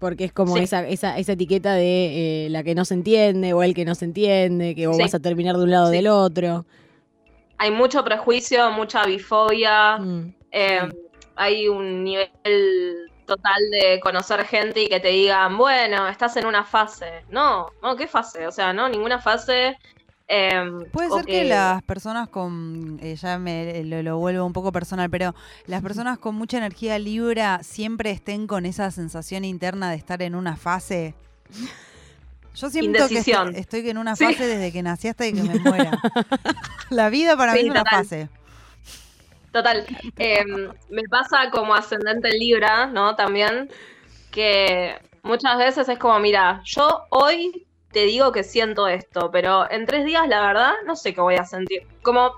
Porque 0.00 0.24
es 0.24 0.32
como 0.32 0.56
Sí. 0.56 0.64
esa, 0.64 0.86
esa, 0.86 1.16
esa 1.18 1.32
etiqueta 1.32 1.72
de 1.74 2.46
eh, 2.46 2.48
la 2.50 2.62
que 2.62 2.74
no 2.74 2.84
se 2.84 2.92
entiende 2.94 3.54
o 3.54 3.62
el 3.62 3.72
que 3.74 3.84
no 3.86 3.94
se 3.94 4.04
entiende, 4.04 4.74
que 4.74 4.86
vos 4.86 4.96
Sí. 4.96 5.02
vas 5.02 5.14
a 5.14 5.20
terminar 5.20 5.56
de 5.56 5.62
un 5.64 5.70
lado 5.70 5.86
o 5.86 5.90
Sí. 5.90 5.96
del 5.96 6.08
otro. 6.08 6.66
Hay 7.56 7.70
mucho 7.70 8.04
prejuicio, 8.04 8.70
mucha 8.72 9.04
bifobia. 9.06 9.96
Mm. 9.98 10.34
eh, 10.52 10.80
Hay 11.36 11.66
un 11.68 12.04
nivel 12.04 12.28
total 13.26 13.60
de 13.70 14.00
conocer 14.00 14.44
gente 14.44 14.82
y 14.82 14.88
que 14.88 15.00
te 15.00 15.08
digan, 15.08 15.56
bueno, 15.56 16.08
estás 16.08 16.36
en 16.36 16.46
una 16.46 16.64
fase. 16.64 17.24
No, 17.30 17.68
no, 17.82 17.96
¿qué 17.96 18.06
fase? 18.06 18.46
O 18.46 18.52
sea, 18.52 18.72
no, 18.72 18.88
ninguna 18.88 19.20
fase. 19.20 19.76
eh, 20.28 20.70
Puede 20.92 21.10
ser 21.10 21.24
que... 21.24 21.44
las 21.44 21.82
personas 21.82 22.28
con, 22.28 22.98
eh, 23.02 23.14
ya 23.16 23.38
me 23.38 23.84
lo, 23.84 24.02
lo 24.02 24.18
vuelvo 24.18 24.44
un 24.46 24.52
poco 24.52 24.72
personal, 24.72 25.10
pero 25.10 25.34
las 25.66 25.82
personas 25.82 26.18
con 26.18 26.34
mucha 26.34 26.56
energía 26.58 26.98
libra 26.98 27.60
siempre 27.62 28.10
estén 28.10 28.46
con 28.46 28.64
esa 28.66 28.90
sensación 28.90 29.44
interna 29.44 29.90
de 29.90 29.96
estar 29.96 30.22
en 30.22 30.34
una 30.34 30.56
fase. 30.56 31.14
Yo 32.54 32.70
siento 32.70 33.08
que 33.08 33.18
estoy, 33.18 33.54
estoy 33.56 33.90
en 33.90 33.98
una 33.98 34.14
Sí. 34.14 34.24
fase 34.26 34.46
desde 34.46 34.72
que 34.72 34.82
nací 34.82 35.08
hasta 35.08 35.24
que 35.24 35.42
me 35.42 35.58
muera. 35.58 35.90
La 36.90 37.10
vida 37.10 37.36
para 37.36 37.52
Sí, 37.52 37.58
mí 37.62 37.64
es 37.66 37.70
una 37.72 37.84
fase. 37.84 38.28
Total, 39.54 39.86
eh, 40.18 40.44
me 40.90 41.04
pasa 41.04 41.48
como 41.52 41.76
ascendente 41.76 42.28
en 42.28 42.40
Libra, 42.40 42.86
¿no? 42.86 43.14
También, 43.14 43.70
que 44.32 44.96
muchas 45.22 45.56
veces 45.58 45.88
es 45.88 45.96
como, 45.96 46.18
mira, 46.18 46.60
yo 46.64 47.04
hoy 47.10 47.64
te 47.92 48.00
digo 48.00 48.32
que 48.32 48.42
siento 48.42 48.88
esto, 48.88 49.30
pero 49.30 49.70
en 49.70 49.86
tres 49.86 50.04
días, 50.06 50.26
la 50.26 50.44
verdad, 50.44 50.72
no 50.86 50.96
sé 50.96 51.14
qué 51.14 51.20
voy 51.20 51.36
a 51.36 51.44
sentir. 51.44 51.86
Como, 52.02 52.32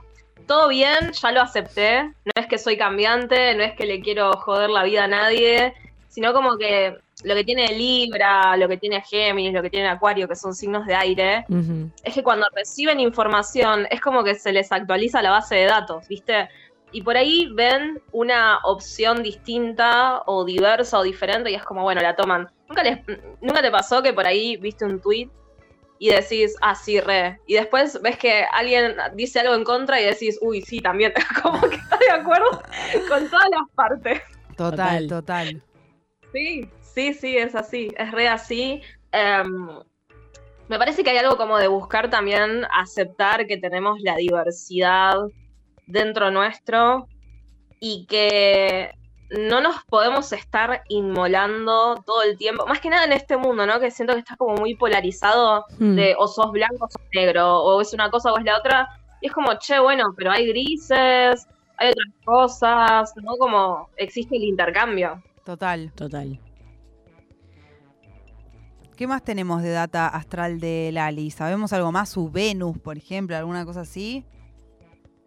todo 0.47 0.69
bien, 0.69 1.13
ya 1.13 1.33
lo 1.33 1.41
acepté, 1.41 2.03
no 2.03 2.33
es 2.35 2.47
que 2.49 2.59
soy 2.59 2.77
cambiante, 2.77 3.55
no 3.55 3.63
es 3.63 3.73
que 3.77 3.87
le 3.87 4.03
quiero 4.03 4.33
joder 4.33 4.69
la 4.69 4.83
vida 4.83 5.05
a 5.05 5.09
nadie, 5.09 5.73
sino 6.09 6.35
como 6.35 6.59
que 6.59 6.99
lo 7.25 7.35
que 7.35 7.45
tiene 7.45 7.69
Libra, 7.69 8.59
lo 8.59 8.69
que 8.69 8.77
tiene 8.77 9.01
Géminis, 9.01 9.55
lo 9.55 9.63
que 9.63 9.71
tiene 9.71 9.89
Acuario, 9.89 10.29
que 10.29 10.37
son 10.37 10.55
signos 10.55 10.87
de 10.87 10.95
aire, 10.95 11.47
es 12.05 12.13
que 12.13 12.23
cuando 12.23 12.47
reciben 12.55 13.01
información 13.01 13.87
es 13.91 14.03
como 14.03 14.23
que 14.23 14.35
se 14.35 14.53
les 14.53 14.71
actualiza 14.71 15.23
la 15.23 15.31
base 15.31 15.55
de 15.55 15.65
datos, 15.65 16.07
¿viste? 16.09 16.51
Y 16.93 17.03
por 17.03 17.17
ahí 17.17 17.51
ven 17.55 18.01
una 18.13 18.59
opción 18.65 19.23
distinta 19.23 20.23
o 20.27 20.45
diversa 20.45 20.99
o 20.99 21.03
diferente 21.03 21.51
y 21.51 21.55
es 21.55 21.65
como, 21.65 21.83
bueno, 21.83 22.01
la 22.01 22.17
toman. 22.17 22.49
¿Nunca, 22.69 22.83
les, 22.83 22.99
¿Nunca 23.41 23.61
te 23.61 23.71
pasó 23.71 24.03
que 24.03 24.13
por 24.13 24.27
ahí 24.27 24.57
viste 24.57 24.85
un 24.85 25.01
tweet 25.01 25.29
y 25.99 26.11
decís, 26.11 26.57
ah, 26.61 26.75
sí, 26.75 27.01
re? 27.01 27.41
Y 27.47 27.55
después 27.55 28.01
ves 28.03 28.19
que 28.19 28.45
alguien 28.53 28.97
dice 29.15 29.41
algo 29.41 29.55
en 29.55 29.65
contra 29.65 30.01
y 30.01 30.05
decís, 30.05 30.39
uy, 30.41 30.63
sí, 30.63 30.81
también. 30.81 31.13
como 31.43 31.61
que 31.69 31.77
está 31.77 31.99
de 31.99 32.11
acuerdo 32.11 32.63
con 33.09 33.29
todas 33.29 33.49
las 33.51 33.71
partes. 33.75 34.23
Total, 34.57 35.07
Total. 35.07 35.63
Sí, 36.33 36.69
sí, 36.81 37.15
sí, 37.15 37.37
es 37.37 37.55
así, 37.55 37.93
es 37.97 38.13
re 38.13 38.29
así. 38.29 38.83
Em, 39.13 39.69
me 40.69 40.79
parece 40.79 41.05
que 41.05 41.11
hay 41.11 41.19
algo 41.19 41.37
como 41.37 41.59
de 41.59 41.69
buscar 41.69 42.11
también 42.11 42.65
aceptar 42.73 43.47
que 43.47 43.57
tenemos 43.57 44.01
la 44.01 44.17
diversidad 44.17 45.15
dentro 45.87 46.31
nuestro 46.31 47.09
y 47.81 48.07
que 48.07 48.91
no 49.31 49.61
nos 49.61 49.83
podemos 49.85 50.33
estar 50.33 50.83
inmolando 50.89 51.97
todo 52.07 52.23
el 52.23 52.37
tiempo, 52.39 52.67
más 52.67 52.81
que 52.81 52.91
nada 52.91 53.05
en 53.05 53.13
este 53.13 53.37
mundo, 53.37 53.67
¿no? 53.67 53.81
Que 53.81 53.91
siento 53.91 54.15
que 54.15 54.21
está 54.21 54.37
como 54.37 54.55
muy 54.57 54.75
polarizado 54.77 55.65
Mm. 55.79 55.95
de 55.97 56.15
o 56.19 56.29
sos 56.29 56.53
blanco 56.53 56.85
o 56.85 56.91
sos 56.91 57.03
negro, 57.13 57.63
o 57.63 57.81
es 57.81 57.93
una 57.93 58.11
cosa 58.11 58.33
o 58.33 58.39
es 58.39 58.45
la 58.45 58.57
otra, 58.59 58.89
y 59.21 59.27
es 59.27 59.33
como, 59.33 59.55
che, 59.59 59.81
bueno, 59.81 60.05
pero 60.17 60.31
hay 60.31 60.47
grises, 60.47 61.47
hay 61.77 61.91
otras 61.91 62.15
cosas, 62.25 63.13
¿no? 63.23 63.37
Como 63.37 63.89
existe 63.97 64.37
el 64.37 64.45
intercambio. 64.45 65.23
Total. 65.45 65.93
Total. 65.93 66.39
¿Qué 68.97 69.07
más 69.07 69.23
tenemos 69.23 69.63
de 69.63 69.71
data 69.73 70.09
astral 70.09 70.59
de 70.59 70.91
Lali? 70.93 71.31
¿Sabemos 71.31 71.73
algo 71.73 71.93
más? 71.93 72.09
¿Su 72.09 72.31
Venus, 72.31 72.79
por 72.79 72.97
ejemplo? 72.97 73.37
¿Alguna 73.37 73.65
cosa 73.67 73.83
así? 73.83 74.25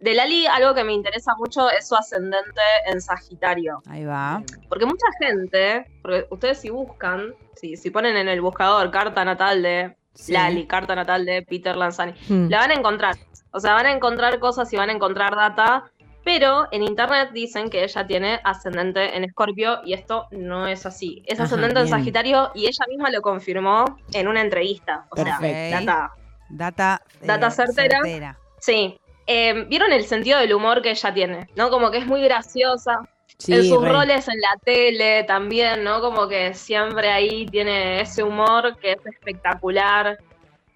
De 0.00 0.14
Lali, 0.14 0.46
algo 0.46 0.74
que 0.74 0.82
me 0.84 0.92
interesa 0.94 1.34
mucho 1.36 1.70
es 1.70 1.86
su 1.88 1.94
ascendente 1.94 2.60
en 2.86 3.00
Sagitario. 3.00 3.82
Ahí 3.86 4.04
va. 4.04 4.42
Porque 4.68 4.86
mucha 4.86 5.06
gente, 5.20 5.84
porque 6.02 6.26
ustedes 6.30 6.58
si 6.60 6.70
buscan, 6.70 7.34
si, 7.54 7.76
si 7.76 7.90
ponen 7.90 8.16
en 8.16 8.28
el 8.28 8.40
buscador 8.40 8.90
carta 8.90 9.24
natal 9.24 9.62
de 9.62 9.96
Sí. 10.14 10.32
Lali, 10.32 10.66
carta 10.66 10.94
natal 10.94 11.24
de 11.24 11.42
Peter 11.42 11.76
Lanzani, 11.76 12.14
Mm. 12.28 12.48
la 12.50 12.58
van 12.58 12.70
a 12.72 12.74
encontrar. 12.74 13.16
O 13.52 13.60
sea, 13.60 13.74
van 13.74 13.86
a 13.86 13.92
encontrar 13.92 14.38
cosas 14.40 14.70
y 14.72 14.76
van 14.76 14.90
a 14.90 14.92
encontrar 14.92 15.34
data, 15.36 15.84
pero 16.24 16.66
en 16.72 16.82
internet 16.82 17.30
dicen 17.32 17.70
que 17.70 17.84
ella 17.84 18.06
tiene 18.06 18.40
ascendente 18.44 19.16
en 19.16 19.24
Escorpio 19.24 19.80
y 19.84 19.92
esto 19.94 20.26
no 20.32 20.66
es 20.66 20.84
así. 20.84 21.22
Es 21.26 21.38
Ajá, 21.38 21.44
ascendente 21.44 21.80
en. 21.80 21.88
Sagitario 21.88 22.50
y 22.54 22.66
ella 22.66 22.84
misma 22.88 23.10
lo 23.10 23.22
confirmó 23.22 23.84
en 24.12 24.28
una 24.28 24.40
entrevista. 24.40 25.06
O 25.10 25.16
Perfecto. 25.16 25.44
sea, 25.46 25.80
data 25.80 26.12
Data, 26.50 27.02
eh, 27.22 27.26
Data 27.26 27.50
certera. 27.50 28.36
Sí. 28.58 29.00
Eh, 29.32 29.64
¿Vieron 29.68 29.92
el 29.92 30.04
sentido 30.06 30.40
del 30.40 30.52
humor 30.52 30.82
que 30.82 30.90
ella 30.90 31.14
tiene? 31.14 31.48
¿No? 31.54 31.70
Como 31.70 31.92
que 31.92 31.98
es 31.98 32.06
muy 32.06 32.20
graciosa. 32.20 33.08
Sí, 33.38 33.54
en 33.54 33.64
sus 33.64 33.80
re. 33.80 33.92
roles 33.92 34.26
en 34.26 34.40
la 34.40 34.56
tele 34.64 35.22
también, 35.22 35.84
¿no? 35.84 36.00
Como 36.00 36.26
que 36.26 36.52
siempre 36.52 37.12
ahí 37.12 37.46
tiene 37.46 38.00
ese 38.00 38.24
humor 38.24 38.76
que 38.80 38.90
es 38.90 39.06
espectacular. 39.06 40.18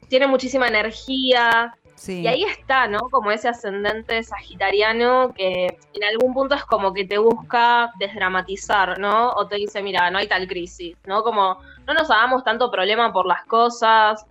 Tiene 0.08 0.28
muchísima 0.28 0.68
energía. 0.68 1.74
Sí. 1.96 2.20
Y 2.20 2.28
ahí 2.28 2.44
está, 2.44 2.86
¿no? 2.86 3.00
Como 3.10 3.32
ese 3.32 3.48
ascendente 3.48 4.22
sagitariano 4.22 5.34
que 5.34 5.66
en 5.92 6.04
algún 6.04 6.32
punto 6.32 6.54
es 6.54 6.64
como 6.64 6.94
que 6.94 7.04
te 7.04 7.18
busca 7.18 7.92
desdramatizar, 7.98 9.00
¿no? 9.00 9.30
O 9.32 9.48
te 9.48 9.56
dice, 9.56 9.82
mira, 9.82 10.12
no 10.12 10.18
hay 10.18 10.28
tal 10.28 10.46
crisis, 10.46 10.96
¿no? 11.06 11.24
Como 11.24 11.58
no 11.88 11.92
nos 11.92 12.08
hagamos 12.08 12.44
tanto 12.44 12.70
problema 12.70 13.12
por 13.12 13.26
las 13.26 13.44
cosas, 13.46 14.24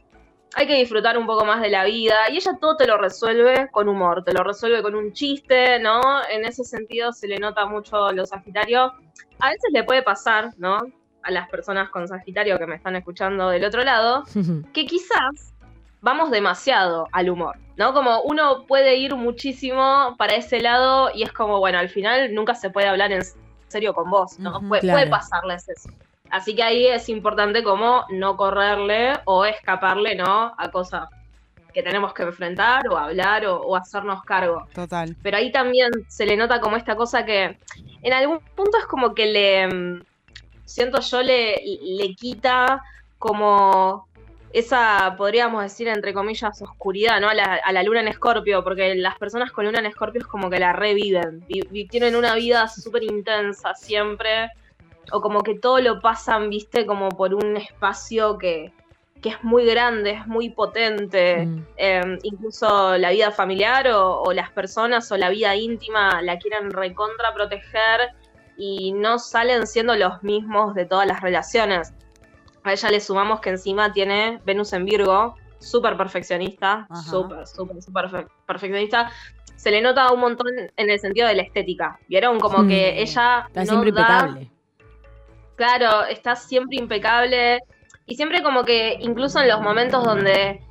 hay 0.55 0.67
que 0.67 0.75
disfrutar 0.75 1.17
un 1.17 1.25
poco 1.25 1.45
más 1.45 1.62
de 1.62 1.69
la 1.69 1.83
vida. 1.83 2.29
Y 2.29 2.38
ella 2.38 2.57
todo 2.60 2.75
te 2.75 2.88
lo 2.88 2.98
resuelve 2.98 3.69
con 3.72 3.88
humor, 3.89 4.24
te 4.24 4.33
lo 4.33 4.43
resuelve 4.43 4.81
con 4.81 4.95
un 4.95 5.13
chiste, 5.13 5.79
¿no? 5.79 6.01
En 6.29 6.45
ese 6.45 6.63
sentido 6.63 7.12
se 7.12 7.27
le 7.27 7.39
nota 7.39 7.65
mucho 7.65 8.12
lo 8.12 8.25
sagitario. 8.25 8.93
A 9.39 9.50
veces 9.50 9.72
le 9.72 9.83
puede 9.83 10.03
pasar, 10.03 10.51
¿no? 10.57 10.79
A 11.24 11.31
las 11.31 11.50
personas 11.50 11.89
con 11.89 12.07
sagitario 12.07 12.57
que 12.57 12.67
me 12.67 12.75
están 12.75 12.95
escuchando 12.95 13.50
del 13.50 13.65
otro 13.65 13.83
lado, 13.83 14.24
que 14.74 14.86
quizás 14.86 15.53
vamos 16.01 16.31
demasiado 16.31 17.07
al 17.13 17.29
humor, 17.29 17.57
¿no? 17.77 17.93
Como 17.93 18.22
uno 18.24 18.65
puede 18.67 18.98
ir 18.98 19.15
muchísimo 19.15 20.15
para 20.17 20.36
ese 20.36 20.60
lado 20.60 21.10
y 21.15 21.24
es 21.24 21.31
como, 21.31 21.60
bueno, 21.60 21.79
al 21.79 21.89
final 21.89 22.33
nunca 22.33 22.55
se 22.55 22.69
puede 22.69 22.88
hablar 22.88 23.12
en 23.12 23.24
serio 23.69 23.93
con 23.93 24.10
vos, 24.10 24.38
¿no? 24.38 24.62
Puede, 24.67 24.81
claro. 24.81 25.00
puede 25.00 25.10
pasarles 25.10 25.67
eso. 25.69 25.89
Así 26.34 26.56
que 26.56 26.63
ahí 26.63 26.88
es 26.88 27.10
importante 27.10 27.62
como 27.62 28.06
no 28.10 28.36
correrle 28.36 29.13
o 29.25 29.46
escaparle, 29.46 30.16
¿no? 30.16 30.52
A 30.58 30.72
cosas 30.72 31.08
que 31.72 31.84
tenemos 31.84 32.12
que 32.13 32.24
enfrentar 32.24 32.88
o 32.90 32.98
hablar 32.98 33.46
o, 33.46 33.62
o 33.62 33.75
hacernos 33.75 34.24
cargo. 34.24 34.68
Total. 34.74 35.16
Pero 35.22 35.38
ahí 35.38 35.52
también 35.52 35.92
se 36.08 36.25
le 36.25 36.36
nota 36.36 36.60
como 36.60 36.75
esta 36.75 36.96
cosa 36.96 37.24
que 37.24 37.58
en 38.02 38.13
algún 38.13 38.40
punto 38.56 38.80
es 38.80 38.86
como 38.86 39.13
que 39.13 39.28
le, 39.28 39.68
mm, 39.68 40.04
siento 40.66 41.00
yo, 41.02 41.22
le, 41.22 41.62
le 41.84 42.16
quita 42.16 42.82
como 43.20 44.08
esa, 44.54 45.13
podríamos 45.18 45.62
decir, 45.62 45.88
entre 45.88 46.13
comillas, 46.13 46.60
oscuridad, 46.63 47.22
¿no? 47.22 47.30
A 47.30 47.34
la, 47.36 47.60
a 47.63 47.72
la 47.72 47.84
luna 47.84 48.00
en 48.02 48.08
escorpio, 48.08 48.63
porque 48.63 48.96
las 48.96 49.18
personas 49.20 49.52
con 49.52 49.66
luna 49.66 49.80
en 49.80 49.86
escorpio 49.88 50.22
es 50.22 50.28
como 50.28 50.50
que 50.50 50.60
la 50.60 50.74
reviven, 50.74 51.44
vi- 51.48 51.62
vi- 51.70 51.88
tienen 51.88 52.16
una 52.16 52.34
vida 52.36 52.68
súper 52.68 53.04
intensa 53.04 53.74
siempre, 53.75 54.50
o 55.12 55.22
como 55.22 55.41
que 55.41 55.55
todo 55.60 55.79
lo 55.79 56.00
pasan, 56.01 56.50
viste, 56.50 56.86
como 56.86 57.10
por 57.10 57.33
un 57.33 57.57
espacio 57.57 58.38
que, 58.38 58.72
que 59.22 59.29
es 59.29 59.43
muy 59.43 59.65
grande, 59.65 60.12
es 60.12 60.27
muy 60.27 60.50
potente, 60.50 61.45
Mm. 61.45 61.65
eh, 61.77 62.17
incluso 62.24 62.98
la 62.98 63.12
vida 63.12 63.31
familiar 63.31 63.88
o, 63.89 64.22
o 64.22 64.33
las 64.33 64.51
personas 64.51 65.12
o 65.12 65.17
la 65.17 65.29
vida 65.29 65.55
íntima 65.55 66.22
la 66.22 66.38
quieren 66.39 66.72
recontra 66.72 67.33
proteger 67.33 68.10
y 68.57 68.93
no 68.93 69.19
salen 69.19 69.65
siendo 69.67 69.95
los 69.95 70.22
mismos 70.24 70.75
de 70.75 70.86
todas 70.86 71.07
las 71.07 71.22
relaciones. 71.22 71.93
A 72.63 72.72
ella 72.72 72.89
le 72.91 73.00
sumamos 73.00 73.39
que 73.41 73.50
encima 73.50 73.91
tiene 73.91 74.39
Venus 74.45 74.74
en 74.74 74.86
Virgo, 74.86 75.36
súper 75.60 75.95
perfeccionista, 75.98 76.88
súper, 77.10 77.48
súper, 77.48 77.81
súper 77.81 78.10
fe- 78.10 78.27
perfeccionista. 78.45 79.12
Se 79.55 79.72
le 79.72 79.81
nota 79.81 80.12
un 80.12 80.19
montón 80.19 80.48
en 80.75 80.89
el 80.89 81.00
sentido 81.00 81.27
de 81.27 81.36
la 81.36 81.41
estética. 81.43 81.98
¿Vieron? 82.10 82.39
Como 82.39 82.60
Mm. 82.63 82.67
que 82.67 83.01
ella 83.01 83.45
Está 83.48 83.62
no 83.62 83.65
siempre 83.65 83.91
da- 83.93 84.01
impecable. 84.01 84.51
Claro, 85.55 86.03
está 86.05 86.36
siempre 86.36 86.77
impecable 86.77 87.60
y 88.05 88.15
siempre 88.15 88.41
como 88.41 88.63
que 88.63 88.98
incluso 89.01 89.39
en 89.39 89.48
los 89.50 89.62
momentos 89.62 90.03
donde 90.03 90.62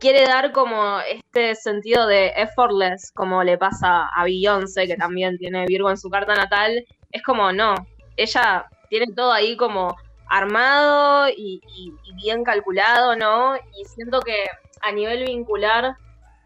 quiere 0.00 0.24
dar 0.24 0.52
como 0.52 0.98
este 1.00 1.54
sentido 1.54 2.06
de 2.06 2.28
effortless, 2.36 3.12
como 3.14 3.44
le 3.44 3.58
pasa 3.58 4.08
a 4.14 4.24
Beyoncé, 4.24 4.86
que 4.86 4.96
también 4.96 5.38
tiene 5.38 5.66
Virgo 5.66 5.90
en 5.90 5.96
su 5.98 6.10
carta 6.10 6.34
natal, 6.34 6.84
es 7.12 7.22
como 7.22 7.52
no, 7.52 7.74
ella 8.16 8.66
tiene 8.88 9.12
todo 9.14 9.32
ahí 9.32 9.56
como 9.56 9.96
armado 10.28 11.28
y- 11.28 11.60
y 11.76 11.92
bien 12.14 12.44
calculado, 12.44 13.16
¿no? 13.16 13.56
Y 13.76 13.84
siento 13.84 14.20
que 14.20 14.46
a 14.82 14.92
nivel 14.92 15.24
vincular, 15.24 15.96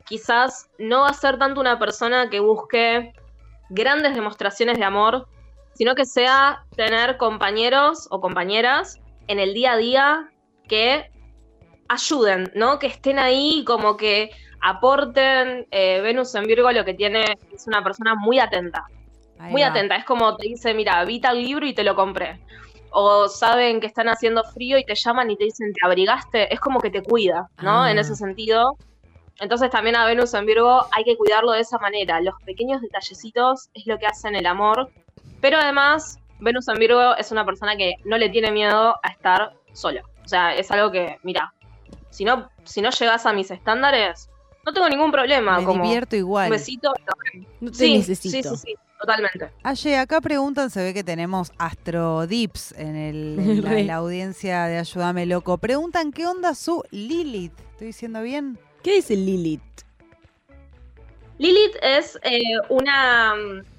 quizás 0.07 0.69
no 0.79 1.03
va 1.03 1.09
a 1.09 1.15
ser 1.15 1.39
tanto 1.39 1.61
una 1.61 1.79
persona 1.79 2.29
que 2.31 2.41
busque 2.41 3.13
grandes 3.71 4.15
demostraciones 4.15 4.79
de 4.79 4.85
amor, 4.85 5.29
sino 5.75 5.95
que 5.95 6.07
sea 6.07 6.65
tener 6.77 7.17
compañeros 7.17 8.07
o 8.11 8.21
compañeras 8.21 9.01
en 9.29 9.39
el 9.39 9.55
día 9.55 9.73
a 9.73 9.77
día 9.77 10.31
que 10.69 11.11
ayuden, 11.89 12.51
¿no? 12.55 12.79
Que 12.79 12.87
estén 12.87 13.19
ahí, 13.19 13.65
como 13.67 13.97
que 13.97 14.31
aporten. 14.61 15.67
Eh, 15.71 16.01
Venus 16.03 16.35
en 16.35 16.45
Virgo 16.45 16.71
lo 16.73 16.85
que 16.85 16.95
tiene 16.95 17.37
es 17.53 17.67
una 17.67 17.83
persona 17.83 18.15
muy 18.15 18.39
atenta, 18.39 18.85
Ahí 19.39 19.53
muy 19.53 19.63
va. 19.63 19.69
atenta. 19.69 19.97
Es 19.97 20.05
como 20.05 20.37
te 20.37 20.49
dice, 20.49 20.75
mira, 20.75 21.05
vi 21.05 21.21
tal 21.21 21.43
libro 21.43 21.67
y 21.67 21.75
te 21.75 21.85
lo 21.85 21.95
compré. 21.95 22.41
O 22.91 23.29
saben 23.29 23.81
que 23.81 23.89
están 23.89 24.09
haciendo 24.09 24.45
frío 24.45 24.79
y 24.79 24.85
te 24.85 24.95
llaman 24.95 25.31
y 25.31 25.37
te 25.37 25.45
dicen, 25.45 25.73
¿te 25.73 25.85
abrigaste? 25.85 26.53
Es 26.53 26.61
como 26.61 26.81
que 26.81 26.91
te 26.91 27.03
cuida, 27.03 27.49
¿no? 27.61 27.83
Ah. 27.83 27.91
En 27.91 27.99
ese 27.99 28.15
sentido. 28.15 28.77
Entonces 29.41 29.69
también 29.71 29.97
a 29.97 30.07
Venus 30.07 30.33
en 30.35 30.47
Virgo 30.47 30.87
hay 30.93 31.03
que 31.03 31.17
cuidarlo 31.17 31.51
de 31.53 31.61
esa 31.61 31.79
manera. 31.79 32.21
Los 32.21 32.37
pequeños 32.47 32.81
detallecitos 32.81 33.69
es 33.75 33.85
lo 33.87 33.99
que 33.99 34.07
hacen 34.07 34.37
el 34.37 34.47
amor. 34.47 34.91
Pero 35.45 35.59
además, 35.59 36.19
Venus 36.41 36.69
en 36.69 36.79
Virgo 36.79 37.15
es 37.19 37.31
una 37.31 37.45
persona 37.45 37.77
que 37.77 37.97
no 38.07 38.17
le 38.17 38.31
tiene 38.31 38.51
miedo 38.51 38.95
a 39.03 39.09
estar 39.11 39.53
solo. 39.75 40.01
O 40.25 40.27
sea, 40.27 40.55
es 40.57 40.71
algo 40.71 40.91
que, 40.91 41.19
mira, 41.23 41.53
si 42.09 42.25
no, 42.25 42.49
si 42.65 42.81
no 42.81 42.89
llegas 42.89 43.27
a 43.27 43.35
mis 43.35 43.51
estándares, 43.51 44.31
no 44.65 44.73
tengo 44.73 44.89
ningún 44.89 45.13
problema. 45.13 45.59
Me 45.59 45.67
como 45.67 45.85
divierto 45.85 46.17
igual. 46.17 46.47
un 46.47 46.53
besito. 46.53 46.95
No 47.61 47.71
te 47.71 47.77
Sí, 47.77 47.99
necesito. 47.99 48.53
sí, 48.53 48.57
sí, 48.57 48.63
sí, 48.69 48.75
totalmente. 48.99 49.51
Aye, 49.63 49.99
acá 49.99 50.23
preguntan, 50.23 50.71
se 50.71 50.83
ve 50.83 50.95
que 50.95 51.05
tenemos 51.05 51.53
astrodips 51.59 52.73
en, 52.79 52.97
el, 52.97 53.37
en 53.67 53.87
la 53.87 53.97
audiencia 53.97 54.65
de 54.65 54.79
Ayúdame 54.79 55.27
Loco. 55.27 55.59
Preguntan 55.59 56.11
qué 56.11 56.27
onda 56.27 56.55
su 56.55 56.83
Lilith. 56.91 57.53
¿Estoy 57.73 57.89
diciendo 57.89 58.23
bien? 58.23 58.59
¿Qué 58.83 58.95
dice 58.95 59.15
Lilith? 59.15 59.61
Lilith 61.37 61.77
es 61.83 62.19
eh, 62.23 62.41
una, 62.71 63.35
mm, 63.35 63.74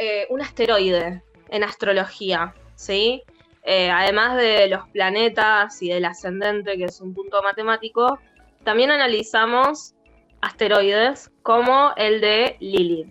eh, 0.00 0.26
un 0.30 0.40
asteroide 0.40 1.22
en 1.50 1.64
astrología, 1.64 2.54
¿sí? 2.76 3.22
Eh, 3.64 3.90
además 3.90 4.36
de 4.36 4.68
los 4.68 4.88
planetas 4.90 5.82
y 5.82 5.88
del 5.88 6.04
ascendente, 6.04 6.76
que 6.76 6.84
es 6.84 7.00
un 7.00 7.14
punto 7.14 7.42
matemático, 7.42 8.20
también 8.62 8.92
analizamos 8.92 9.94
asteroides 10.40 11.32
como 11.42 11.92
el 11.96 12.20
de 12.20 12.56
Lilith. 12.60 13.08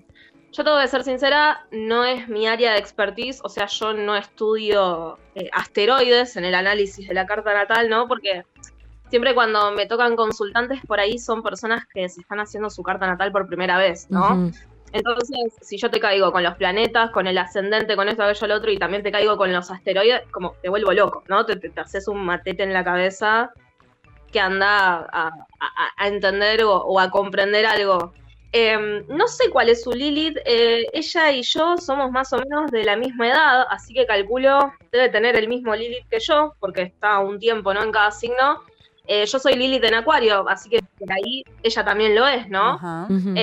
Yo 0.54 0.64
tengo 0.64 0.80
que 0.80 0.88
ser 0.88 1.04
sincera, 1.04 1.68
no 1.72 2.06
es 2.06 2.30
mi 2.30 2.48
área 2.48 2.72
de 2.72 2.80
expertise, 2.80 3.42
o 3.44 3.50
sea, 3.50 3.66
yo 3.68 3.94
no 3.94 4.16
estudio 4.16 5.20
eh, 5.36 5.50
asteroides 5.52 6.38
en 6.38 6.46
el 6.46 6.56
análisis 6.56 7.06
de 7.06 7.14
la 7.14 7.26
carta 7.26 7.54
natal, 7.54 7.90
¿no? 7.90 8.08
Porque 8.08 8.46
siempre 9.10 9.36
cuando 9.36 9.72
me 9.72 9.88
tocan 9.88 10.16
consultantes 10.16 10.80
por 10.88 11.02
ahí 11.02 11.20
son 11.20 11.44
personas 11.44 11.84
que 11.94 12.08
se 12.08 12.22
están 12.22 12.40
haciendo 12.40 12.70
su 12.70 12.82
carta 12.82 13.08
natal 13.08 13.32
por 13.34 13.46
primera 13.46 13.78
vez, 13.78 14.10
¿no? 14.10 14.52
Entonces, 14.94 15.54
si 15.62 15.78
yo 15.78 15.90
te 15.92 16.00
caigo 16.00 16.32
con 16.32 16.44
los 16.44 16.56
planetas, 16.56 17.12
con 17.12 17.28
el 17.28 17.38
ascendente, 17.38 17.96
con 17.96 18.08
esto, 18.10 18.24
aquello, 18.24 18.48
lo 18.48 18.56
otro, 18.56 18.72
y 18.72 18.78
también 18.78 19.04
te 19.04 19.12
caigo 19.12 19.36
con 19.38 19.52
los 19.52 19.70
asteroides, 19.70 20.22
como 20.32 20.54
te 20.62 20.70
vuelvo 20.70 20.94
loco, 20.94 21.24
¿no? 21.28 21.46
Te, 21.46 21.56
te- 21.58 21.70
te 21.70 21.82
haces 21.82 22.08
un 22.08 22.24
matete 22.26 22.64
en 22.64 22.74
la 22.74 22.84
cabeza 22.84 23.52
que 24.32 24.40
anda 24.40 25.08
a, 25.12 25.28
a- 25.60 25.90
a 25.98 26.08
entender 26.08 26.64
o, 26.64 26.74
o 26.78 27.00
a 27.00 27.10
comprender 27.10 27.66
algo. 27.66 28.14
Eh, 28.54 29.04
no 29.10 29.28
sé 29.28 29.50
cuál 29.50 29.68
es 29.70 29.84
su 29.84 29.92
Lilith, 29.92 30.38
eh, 30.46 30.86
ella 30.94 31.32
y 31.32 31.44
yo 31.44 31.78
somos 31.78 32.10
más 32.12 32.32
o 32.32 32.38
menos 32.38 32.72
de 32.72 32.86
la 32.86 32.96
misma 32.96 33.28
edad, 33.28 33.66
así 33.70 33.94
que 33.94 34.06
calculo, 34.06 34.72
debe 34.92 35.10
tener 35.10 35.36
el 35.36 35.50
mismo 35.50 35.76
Lilith 35.76 36.08
que 36.10 36.20
yo, 36.20 36.54
porque 36.60 36.84
está 36.84 37.20
un 37.20 37.40
tiempo, 37.40 37.74
¿no? 37.74 37.84
En 37.84 37.92
cada 37.92 38.10
signo. 38.12 38.62
Eh, 39.06 39.26
yo 39.26 39.38
soy 39.40 39.54
Lilith 39.56 39.84
en 39.84 39.96
Acuario, 39.96 40.48
así 40.50 40.70
que 40.70 40.80
por 40.98 41.12
ahí 41.12 41.44
ella 41.64 41.84
también 41.86 42.16
lo 42.16 42.26
es, 42.28 42.48
¿no? 42.50 42.76
Ajá. 42.76 43.08
Ujú. 43.10 43.34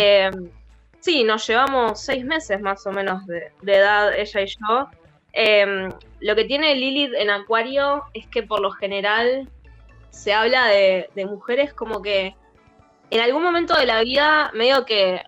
Sí, 1.05 1.23
nos 1.23 1.47
llevamos 1.47 2.01
seis 2.01 2.25
meses 2.25 2.59
más 2.63 2.87
o 2.87 2.91
menos 2.91 3.27
de, 3.27 3.53
de 3.61 3.77
edad 3.77 4.15
ella 4.19 4.41
y 4.41 4.47
yo. 4.47 4.89
Eh, 5.35 5.89
lo 6.21 6.35
que 6.35 6.45
tiene 6.45 6.75
Lilith 6.77 7.13
en 7.15 7.29
Acuario 7.29 8.05
es 8.15 8.27
que 8.29 8.43
por 8.43 8.61
lo 8.61 8.71
general 8.71 9.47
se 10.09 10.33
habla 10.33 10.67
de, 10.69 11.11
de 11.15 11.27
mujeres 11.27 11.75
como 11.75 12.01
que 12.01 12.35
en 13.11 13.21
algún 13.21 13.43
momento 13.43 13.77
de 13.77 13.85
la 13.85 14.01
vida 14.03 14.51
medio 14.55 14.87
que 14.87 15.21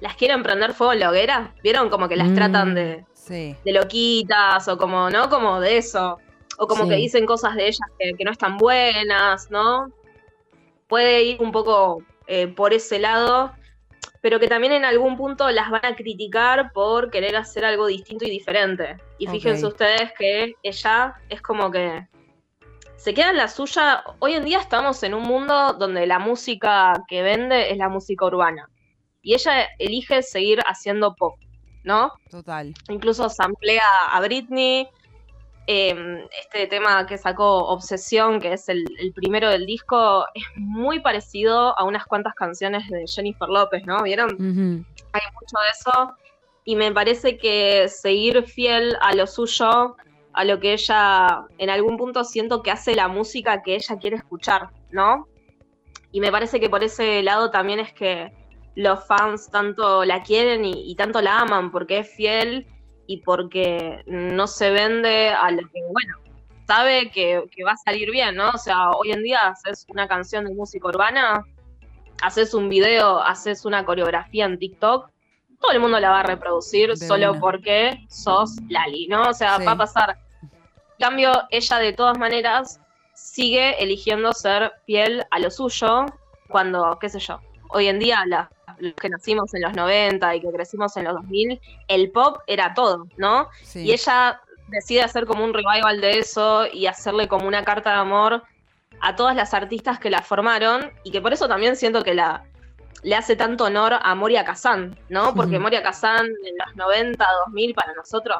las 0.00 0.16
quieren 0.16 0.42
prender 0.42 0.74
fuego 0.74 0.92
en 0.94 0.98
la 1.00 1.10
hoguera. 1.10 1.54
¿Vieron? 1.62 1.90
Como 1.90 2.08
que 2.08 2.16
las 2.16 2.28
Mm. 2.30 2.34
tratan 2.34 2.74
de, 2.74 3.04
Sí. 3.14 3.54
de 3.64 3.72
loquitas 3.72 4.66
o 4.66 4.76
como, 4.78 5.10
¿no? 5.10 5.28
Como 5.28 5.60
de 5.60 5.76
eso. 5.76 6.18
O 6.58 6.66
como 6.66 6.84
Sí. 6.84 6.90
que 6.90 6.96
dicen 6.96 7.24
cosas 7.24 7.54
de 7.54 7.68
ellas 7.68 7.88
que, 8.00 8.14
que 8.14 8.24
no 8.24 8.32
están 8.32 8.56
buenas, 8.56 9.48
¿no? 9.48 9.92
Puede 10.88 11.22
ir 11.22 11.40
un 11.40 11.52
poco 11.52 12.02
eh, 12.26 12.46
por 12.48 12.74
ese 12.74 12.98
lado, 12.98 13.52
pero 14.20 14.40
que 14.40 14.48
también 14.48 14.72
en 14.72 14.84
algún 14.84 15.16
punto 15.16 15.50
las 15.50 15.70
van 15.70 15.84
a 15.84 15.94
criticar 15.94 16.72
por 16.72 17.10
querer 17.10 17.36
hacer 17.36 17.64
algo 17.64 17.86
distinto 17.86 18.24
y 18.24 18.30
diferente. 18.30 18.96
Y 19.18 19.26
fíjense 19.26 19.66
ustedes 19.66 20.12
que 20.18 20.54
ella 20.62 21.14
es 21.28 21.40
como 21.40 21.70
que 21.70 22.06
se 22.96 23.14
queda 23.14 23.30
en 23.30 23.36
la 23.36 23.48
suya. 23.48 24.02
Hoy 24.18 24.34
en 24.34 24.44
día 24.44 24.58
estamos 24.58 25.02
en 25.02 25.14
un 25.14 25.22
mundo 25.22 25.74
donde 25.74 26.06
la 26.06 26.18
música 26.18 26.92
que 27.06 27.22
vende 27.22 27.70
es 27.70 27.78
la 27.78 27.88
música 27.88 28.26
urbana. 28.26 28.68
Y 29.22 29.34
ella 29.34 29.68
elige 29.78 30.22
seguir 30.22 30.60
haciendo 30.66 31.14
pop, 31.14 31.38
¿no? 31.84 32.12
Total. 32.30 32.74
incluso 32.88 33.28
samplea 33.28 33.86
a 34.10 34.20
Britney. 34.20 34.88
Eh, 35.70 36.26
este 36.40 36.66
tema 36.66 37.06
que 37.06 37.18
sacó 37.18 37.66
Obsesión, 37.66 38.40
que 38.40 38.54
es 38.54 38.70
el, 38.70 38.86
el 38.98 39.12
primero 39.12 39.50
del 39.50 39.66
disco, 39.66 40.24
es 40.32 40.44
muy 40.56 41.00
parecido 41.00 41.78
a 41.78 41.84
unas 41.84 42.06
cuantas 42.06 42.34
canciones 42.34 42.88
de 42.88 43.04
Jennifer 43.06 43.50
López, 43.50 43.84
¿no? 43.84 44.02
¿Vieron? 44.02 44.30
Hay 44.30 45.20
mucho 45.34 45.56
de 45.62 45.70
eso. 45.78 46.14
Y 46.64 46.74
me 46.74 46.90
parece 46.90 47.36
que 47.36 47.86
seguir 47.90 48.44
fiel 48.44 48.96
a 49.02 49.14
lo 49.14 49.26
suyo, 49.26 49.94
a 50.32 50.44
lo 50.46 50.58
que 50.58 50.72
ella, 50.72 51.44
en 51.58 51.68
algún 51.68 51.98
punto 51.98 52.24
siento 52.24 52.62
que 52.62 52.70
hace 52.70 52.94
la 52.94 53.08
música 53.08 53.62
que 53.62 53.74
ella 53.74 53.98
quiere 53.98 54.16
escuchar, 54.16 54.70
¿no? 54.90 55.28
Y 56.12 56.20
me 56.20 56.32
parece 56.32 56.60
que 56.60 56.70
por 56.70 56.82
ese 56.82 57.22
lado 57.22 57.50
también 57.50 57.78
es 57.78 57.92
que 57.92 58.32
los 58.74 59.06
fans 59.06 59.50
tanto 59.50 60.06
la 60.06 60.22
quieren 60.22 60.64
y, 60.64 60.90
y 60.90 60.94
tanto 60.94 61.20
la 61.20 61.40
aman, 61.40 61.70
porque 61.70 61.98
es 61.98 62.08
fiel 62.08 62.66
y 63.08 63.16
porque 63.22 64.02
no 64.06 64.46
se 64.46 64.70
vende 64.70 65.30
a 65.30 65.50
lo 65.50 65.62
que, 65.70 65.80
bueno, 65.90 66.14
sabe 66.66 67.10
que, 67.10 67.42
que 67.50 67.64
va 67.64 67.72
a 67.72 67.76
salir 67.78 68.10
bien, 68.12 68.36
¿no? 68.36 68.50
O 68.50 68.58
sea, 68.58 68.90
hoy 68.90 69.10
en 69.10 69.22
día 69.22 69.38
haces 69.48 69.86
una 69.88 70.06
canción 70.06 70.44
de 70.44 70.54
música 70.54 70.86
urbana, 70.88 71.42
haces 72.22 72.52
un 72.52 72.68
video, 72.68 73.18
haces 73.20 73.64
una 73.64 73.84
coreografía 73.84 74.44
en 74.44 74.58
TikTok, 74.58 75.08
todo 75.60 75.72
el 75.72 75.80
mundo 75.80 75.98
la 75.98 76.10
va 76.10 76.20
a 76.20 76.22
reproducir 76.24 76.90
De 76.90 76.96
solo 76.96 77.30
una. 77.32 77.40
porque 77.40 77.98
sos 78.08 78.56
Lali, 78.68 79.08
¿no? 79.08 79.22
O 79.22 79.32
sea, 79.32 79.56
Sí. 79.58 79.64
va 79.64 79.72
a 79.72 79.76
pasar. 79.76 80.18
En 80.42 80.50
cambio, 81.00 81.32
ella 81.50 81.78
de 81.78 81.92
todas 81.94 82.18
maneras 82.18 82.78
sigue 83.14 83.82
eligiendo 83.82 84.32
ser 84.34 84.72
fiel 84.84 85.24
a 85.30 85.38
lo 85.38 85.50
suyo 85.50 86.04
cuando, 86.48 86.98
qué 87.00 87.08
sé 87.08 87.18
yo, 87.20 87.40
hoy 87.68 87.88
en 87.88 87.98
día 87.98 88.24
la- 88.26 88.50
los 88.78 88.94
que 88.94 89.08
nacimos 89.08 89.52
en 89.54 89.62
los 89.62 89.72
90 89.74 90.34
y 90.36 90.40
que 90.40 90.50
crecimos 90.52 90.96
en 90.96 91.04
los 91.04 91.14
2000, 91.14 91.60
el 91.88 92.10
pop 92.10 92.38
era 92.46 92.74
todo, 92.74 93.06
¿no? 93.16 93.48
Sí. 93.62 93.80
Y 93.80 93.92
ella 93.92 94.40
decide 94.68 95.02
hacer 95.02 95.26
como 95.26 95.44
un 95.44 95.52
revival 95.54 96.00
de 96.00 96.18
eso 96.18 96.66
y 96.72 96.86
hacerle 96.86 97.26
como 97.28 97.48
una 97.48 97.64
carta 97.64 97.90
de 97.90 97.96
amor 97.96 98.42
a 99.00 99.16
todas 99.16 99.34
las 99.34 99.54
artistas 99.54 99.98
que 99.98 100.10
la 100.10 100.22
formaron 100.22 100.90
y 101.04 101.10
que 101.10 101.20
por 101.20 101.32
eso 101.32 101.48
también 101.48 101.76
siento 101.76 102.02
que 102.02 102.14
la 102.14 102.44
le 103.02 103.14
hace 103.14 103.36
tanto 103.36 103.64
honor 103.64 103.94
a 104.02 104.14
Moria 104.16 104.44
Kazan, 104.44 104.98
¿no? 105.08 105.32
Porque. 105.34 105.58
Moria 105.60 105.84
Kazan 105.84 106.26
en 106.26 106.54
los 106.58 106.74
90, 106.76 107.24
2000 107.46 107.72
para 107.74 107.94
nosotros 107.94 108.38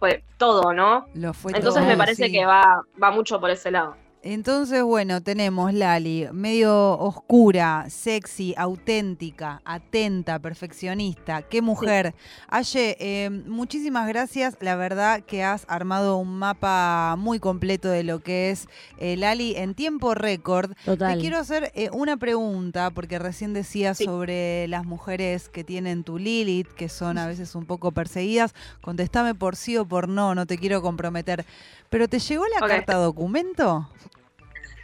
fue 0.00 0.24
todo, 0.36 0.72
¿no? 0.72 1.06
Lo 1.14 1.32
fue 1.32 1.52
Entonces 1.52 1.80
todo, 1.80 1.90
me 1.90 1.96
parece 1.96 2.26
sí. 2.26 2.32
que 2.32 2.44
va, 2.44 2.82
va 3.00 3.10
mucho 3.12 3.40
por 3.40 3.50
ese 3.50 3.70
lado. 3.70 3.96
Entonces, 4.26 4.82
bueno, 4.82 5.22
tenemos 5.22 5.74
Lali, 5.74 6.26
medio 6.32 6.98
oscura, 6.98 7.84
sexy, 7.90 8.54
auténtica, 8.56 9.60
atenta, 9.66 10.38
perfeccionista. 10.38 11.42
Qué 11.42 11.60
mujer. 11.60 12.14
Aye, 12.48 12.96
eh, 13.00 13.28
muchísimas 13.28 14.08
gracias. 14.08 14.56
La 14.60 14.76
verdad 14.76 15.20
que 15.20 15.44
has 15.44 15.66
armado 15.68 16.16
un 16.16 16.38
mapa 16.38 17.16
muy 17.18 17.38
completo 17.38 17.90
de 17.90 18.02
lo 18.02 18.20
que 18.20 18.50
es 18.50 18.66
eh, 18.96 19.18
Lali 19.18 19.56
en 19.56 19.74
tiempo 19.74 20.14
récord. 20.14 20.72
Total. 20.86 21.16
Te 21.16 21.20
quiero 21.20 21.36
hacer 21.36 21.70
eh, 21.74 21.90
una 21.92 22.16
pregunta, 22.16 22.90
porque 22.92 23.18
recién 23.18 23.52
decías 23.52 23.98
Sí. 23.98 24.06
sobre 24.06 24.66
las 24.68 24.86
mujeres 24.86 25.50
que 25.50 25.64
tienen 25.64 26.02
tu 26.02 26.16
Lilith, 26.16 26.68
que 26.68 26.88
son 26.88 27.18
a 27.18 27.26
veces 27.26 27.54
un 27.54 27.66
poco 27.66 27.92
perseguidas. 27.92 28.54
Contestame 28.80 29.34
por 29.34 29.54
sí 29.54 29.76
o 29.76 29.84
por 29.84 30.08
no, 30.08 30.34
no 30.34 30.46
te 30.46 30.56
quiero 30.56 30.80
comprometer. 30.80 31.44
¿Pero 31.90 32.08
te 32.08 32.18
llegó 32.18 32.44
la 32.58 32.66
carta 32.66 32.94
documento? 32.96 33.86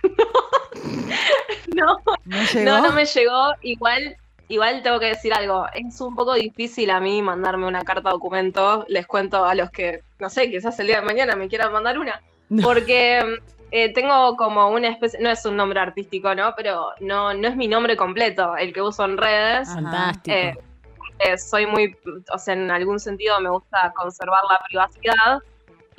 No, 1.75 1.99
¿No 2.25 2.43
llegó? 2.53 2.71
no, 2.71 2.83
no 2.83 2.93
me 2.93 3.05
llegó. 3.05 3.53
Igual, 3.63 4.17
igual 4.49 4.83
tengo 4.83 4.99
que 4.99 5.07
decir 5.07 5.33
algo. 5.33 5.67
Es 5.75 6.01
un 6.01 6.15
poco 6.15 6.35
difícil 6.35 6.91
a 6.91 7.01
mí 7.01 7.23
mandarme 7.23 7.67
una 7.67 7.83
carta 7.85 8.11
documento. 8.11 8.85
Les 8.89 9.07
cuento 9.07 9.45
a 9.45 9.55
los 9.55 9.71
que, 9.71 10.03
no 10.19 10.29
sé, 10.29 10.51
quizás 10.51 10.79
el 10.81 10.89
día 10.89 11.01
de 11.01 11.07
mañana 11.07 11.37
me 11.37 11.49
quieran 11.49 11.73
mandar 11.73 11.99
una. 11.99 12.21
Porque 12.63 13.39
eh, 13.71 13.93
tengo 13.93 14.37
como 14.37 14.69
una 14.71 14.89
especie, 14.89 15.21
no 15.21 15.31
es 15.31 15.45
un 15.47 15.57
nombre 15.57 15.79
artístico, 15.79 16.35
¿no? 16.35 16.53
Pero 16.57 16.89
no, 17.01 17.33
no 17.35 17.49
es 17.49 17.57
mi 17.57 17.69
nombre 17.69 17.97
completo, 17.97 18.57
el 18.57 18.73
que 18.73 18.83
uso 18.83 19.05
en 19.05 19.17
redes. 19.17 19.69
Fantástico. 19.69 20.37
Eh, 20.37 20.59
eh, 21.21 21.39
soy 21.39 21.67
muy, 21.67 21.97
o 22.33 22.39
sea, 22.39 22.55
en 22.55 22.71
algún 22.71 22.99
sentido 22.99 23.39
me 23.41 23.51
gusta 23.51 23.93
conservar 23.95 24.43
la 24.49 24.59
privacidad 24.67 25.39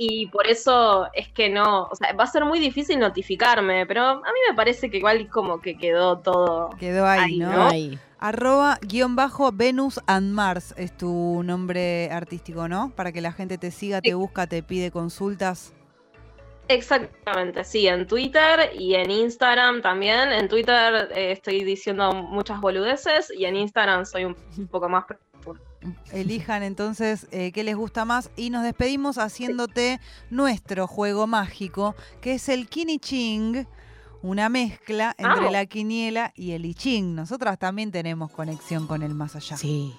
y 0.03 0.25
por 0.27 0.47
eso 0.47 1.07
es 1.13 1.29
que 1.29 1.47
no, 1.47 1.83
o 1.83 1.95
sea, 1.95 2.11
va 2.13 2.23
a 2.23 2.27
ser 2.27 2.43
muy 2.43 2.57
difícil 2.57 2.97
notificarme, 2.97 3.85
pero 3.85 4.01
a 4.01 4.15
mí 4.15 4.39
me 4.49 4.55
parece 4.55 4.89
que 4.89 4.97
igual 4.97 5.29
como 5.29 5.61
que 5.61 5.77
quedó 5.77 6.17
todo. 6.17 6.71
Quedó 6.79 7.05
ahí, 7.05 7.21
Ahí, 7.21 7.37
¿no? 7.37 7.51
¿no? 7.51 7.99
Arroba 8.17 8.79
guion 8.81 9.15
bajo 9.15 9.51
Venus 9.51 9.99
and 10.07 10.33
Mars 10.33 10.73
es 10.75 10.97
tu 10.97 11.43
nombre 11.43 12.09
artístico, 12.11 12.67
¿no? 12.67 12.91
Para 12.95 13.11
que 13.11 13.21
la 13.21 13.31
gente 13.31 13.59
te 13.59 13.69
siga, 13.69 14.01
te 14.01 14.15
busca, 14.15 14.47
te 14.47 14.63
pide 14.63 14.89
consultas. 14.89 15.71
Exactamente, 16.67 17.63
sí, 17.63 17.87
en 17.87 18.07
Twitter 18.07 18.71
y 18.73 18.95
en 18.95 19.11
Instagram 19.11 19.83
también. 19.83 20.31
En 20.31 20.47
Twitter 20.47 21.09
eh, 21.13 21.33
estoy 21.33 21.63
diciendo 21.63 22.11
muchas 22.11 22.59
boludeces 22.59 23.31
y 23.37 23.45
en 23.45 23.55
Instagram 23.55 24.05
soy 24.07 24.25
un, 24.25 24.35
un 24.57 24.67
poco 24.67 24.89
más. 24.89 25.05
Elijan 26.11 26.63
entonces 26.63 27.27
eh, 27.31 27.51
qué 27.51 27.63
les 27.63 27.75
gusta 27.75 28.05
más 28.05 28.29
y 28.35 28.49
nos 28.49 28.63
despedimos 28.63 29.17
haciéndote 29.17 29.99
nuestro 30.29 30.87
juego 30.87 31.27
mágico, 31.27 31.95
que 32.21 32.33
es 32.35 32.49
el 32.49 32.67
Kini 32.67 32.99
Ching, 32.99 33.65
una 34.21 34.49
mezcla 34.49 35.15
entre 35.17 35.47
Ah. 35.47 35.51
la 35.51 35.65
quiniela 35.65 36.31
y 36.35 36.51
el 36.51 36.65
I 36.65 36.73
Ching. 36.75 37.15
Nosotras 37.15 37.57
también 37.57 37.91
tenemos 37.91 38.31
conexión 38.31 38.85
con 38.87 39.01
el 39.01 39.15
más 39.15 39.35
allá. 39.35 39.57
Sí. 39.57 39.93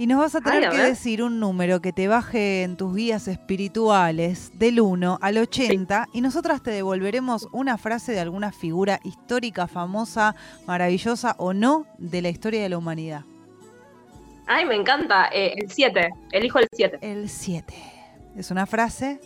Y 0.00 0.06
nos 0.06 0.18
vas 0.18 0.34
a 0.36 0.40
tener 0.40 0.58
Ay, 0.60 0.64
a 0.66 0.70
que 0.70 0.76
ver. 0.76 0.86
decir 0.90 1.24
un 1.24 1.40
número 1.40 1.80
que 1.80 1.92
te 1.92 2.06
baje 2.06 2.62
en 2.62 2.76
tus 2.76 2.94
guías 2.94 3.26
espirituales 3.26 4.52
del 4.56 4.80
1 4.80 5.18
al 5.20 5.38
80 5.38 6.08
y 6.12 6.20
nosotras 6.20 6.62
te 6.62 6.70
devolveremos 6.70 7.48
una 7.52 7.78
frase 7.78 8.12
de 8.12 8.20
alguna 8.20 8.52
figura 8.52 9.00
histórica, 9.02 9.66
famosa, 9.66 10.36
maravillosa 10.68 11.34
o 11.38 11.52
no 11.52 11.86
de 11.98 12.22
la 12.22 12.28
historia 12.28 12.62
de 12.62 12.68
la 12.68 12.78
humanidad. 12.78 13.24
Ay, 14.48 14.64
me 14.64 14.74
encanta. 14.74 15.28
eh, 15.32 15.54
el 15.56 15.70
7, 15.70 16.08
elijo 16.32 16.58
el 16.58 16.66
7. 16.72 16.98
El 17.02 17.28
7. 17.28 17.74
Es 18.36 18.50
una 18.50 18.66
frase 18.66 19.20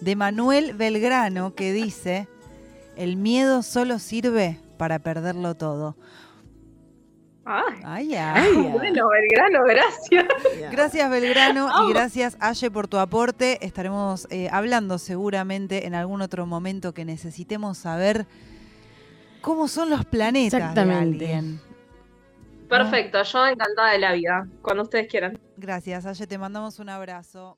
de 0.00 0.16
Manuel 0.16 0.74
Belgrano 0.74 1.54
que 1.54 1.72
dice, 1.72 2.28
el 2.96 3.16
miedo 3.16 3.62
solo 3.62 3.98
sirve 3.98 4.58
para 4.76 4.98
perderlo 4.98 5.54
todo. 5.54 5.96
Ay, 7.46 7.74
Ay, 7.84 8.14
ay. 8.14 8.42
Ay, 8.56 8.56
bueno, 8.72 9.06
Belgrano, 9.08 9.64
gracias. 9.64 10.24
Gracias 10.72 11.10
Belgrano 11.10 11.68
y 11.86 11.92
gracias 11.92 12.36
Aye 12.40 12.70
por 12.70 12.88
tu 12.88 12.96
aporte. 12.98 13.64
Estaremos 13.64 14.26
eh, 14.30 14.48
hablando 14.50 14.96
seguramente 14.98 15.86
en 15.86 15.94
algún 15.94 16.22
otro 16.22 16.46
momento 16.46 16.94
que 16.94 17.04
necesitemos 17.04 17.76
saber 17.76 18.26
cómo 19.42 19.68
son 19.68 19.90
los 19.90 20.06
planetas. 20.06 20.52
de 20.52 20.56
Exactamente. 20.58 21.34
alguien. 21.34 21.60
Perfecto, 22.78 23.22
yo 23.22 23.46
encantada 23.46 23.92
de 23.92 23.98
la 23.98 24.12
vida, 24.12 24.48
cuando 24.62 24.82
ustedes 24.82 25.08
quieran. 25.08 25.38
Gracias 25.56 26.06
Aye, 26.06 26.26
te 26.26 26.38
mandamos 26.38 26.78
un 26.80 26.88
abrazo. 26.88 27.56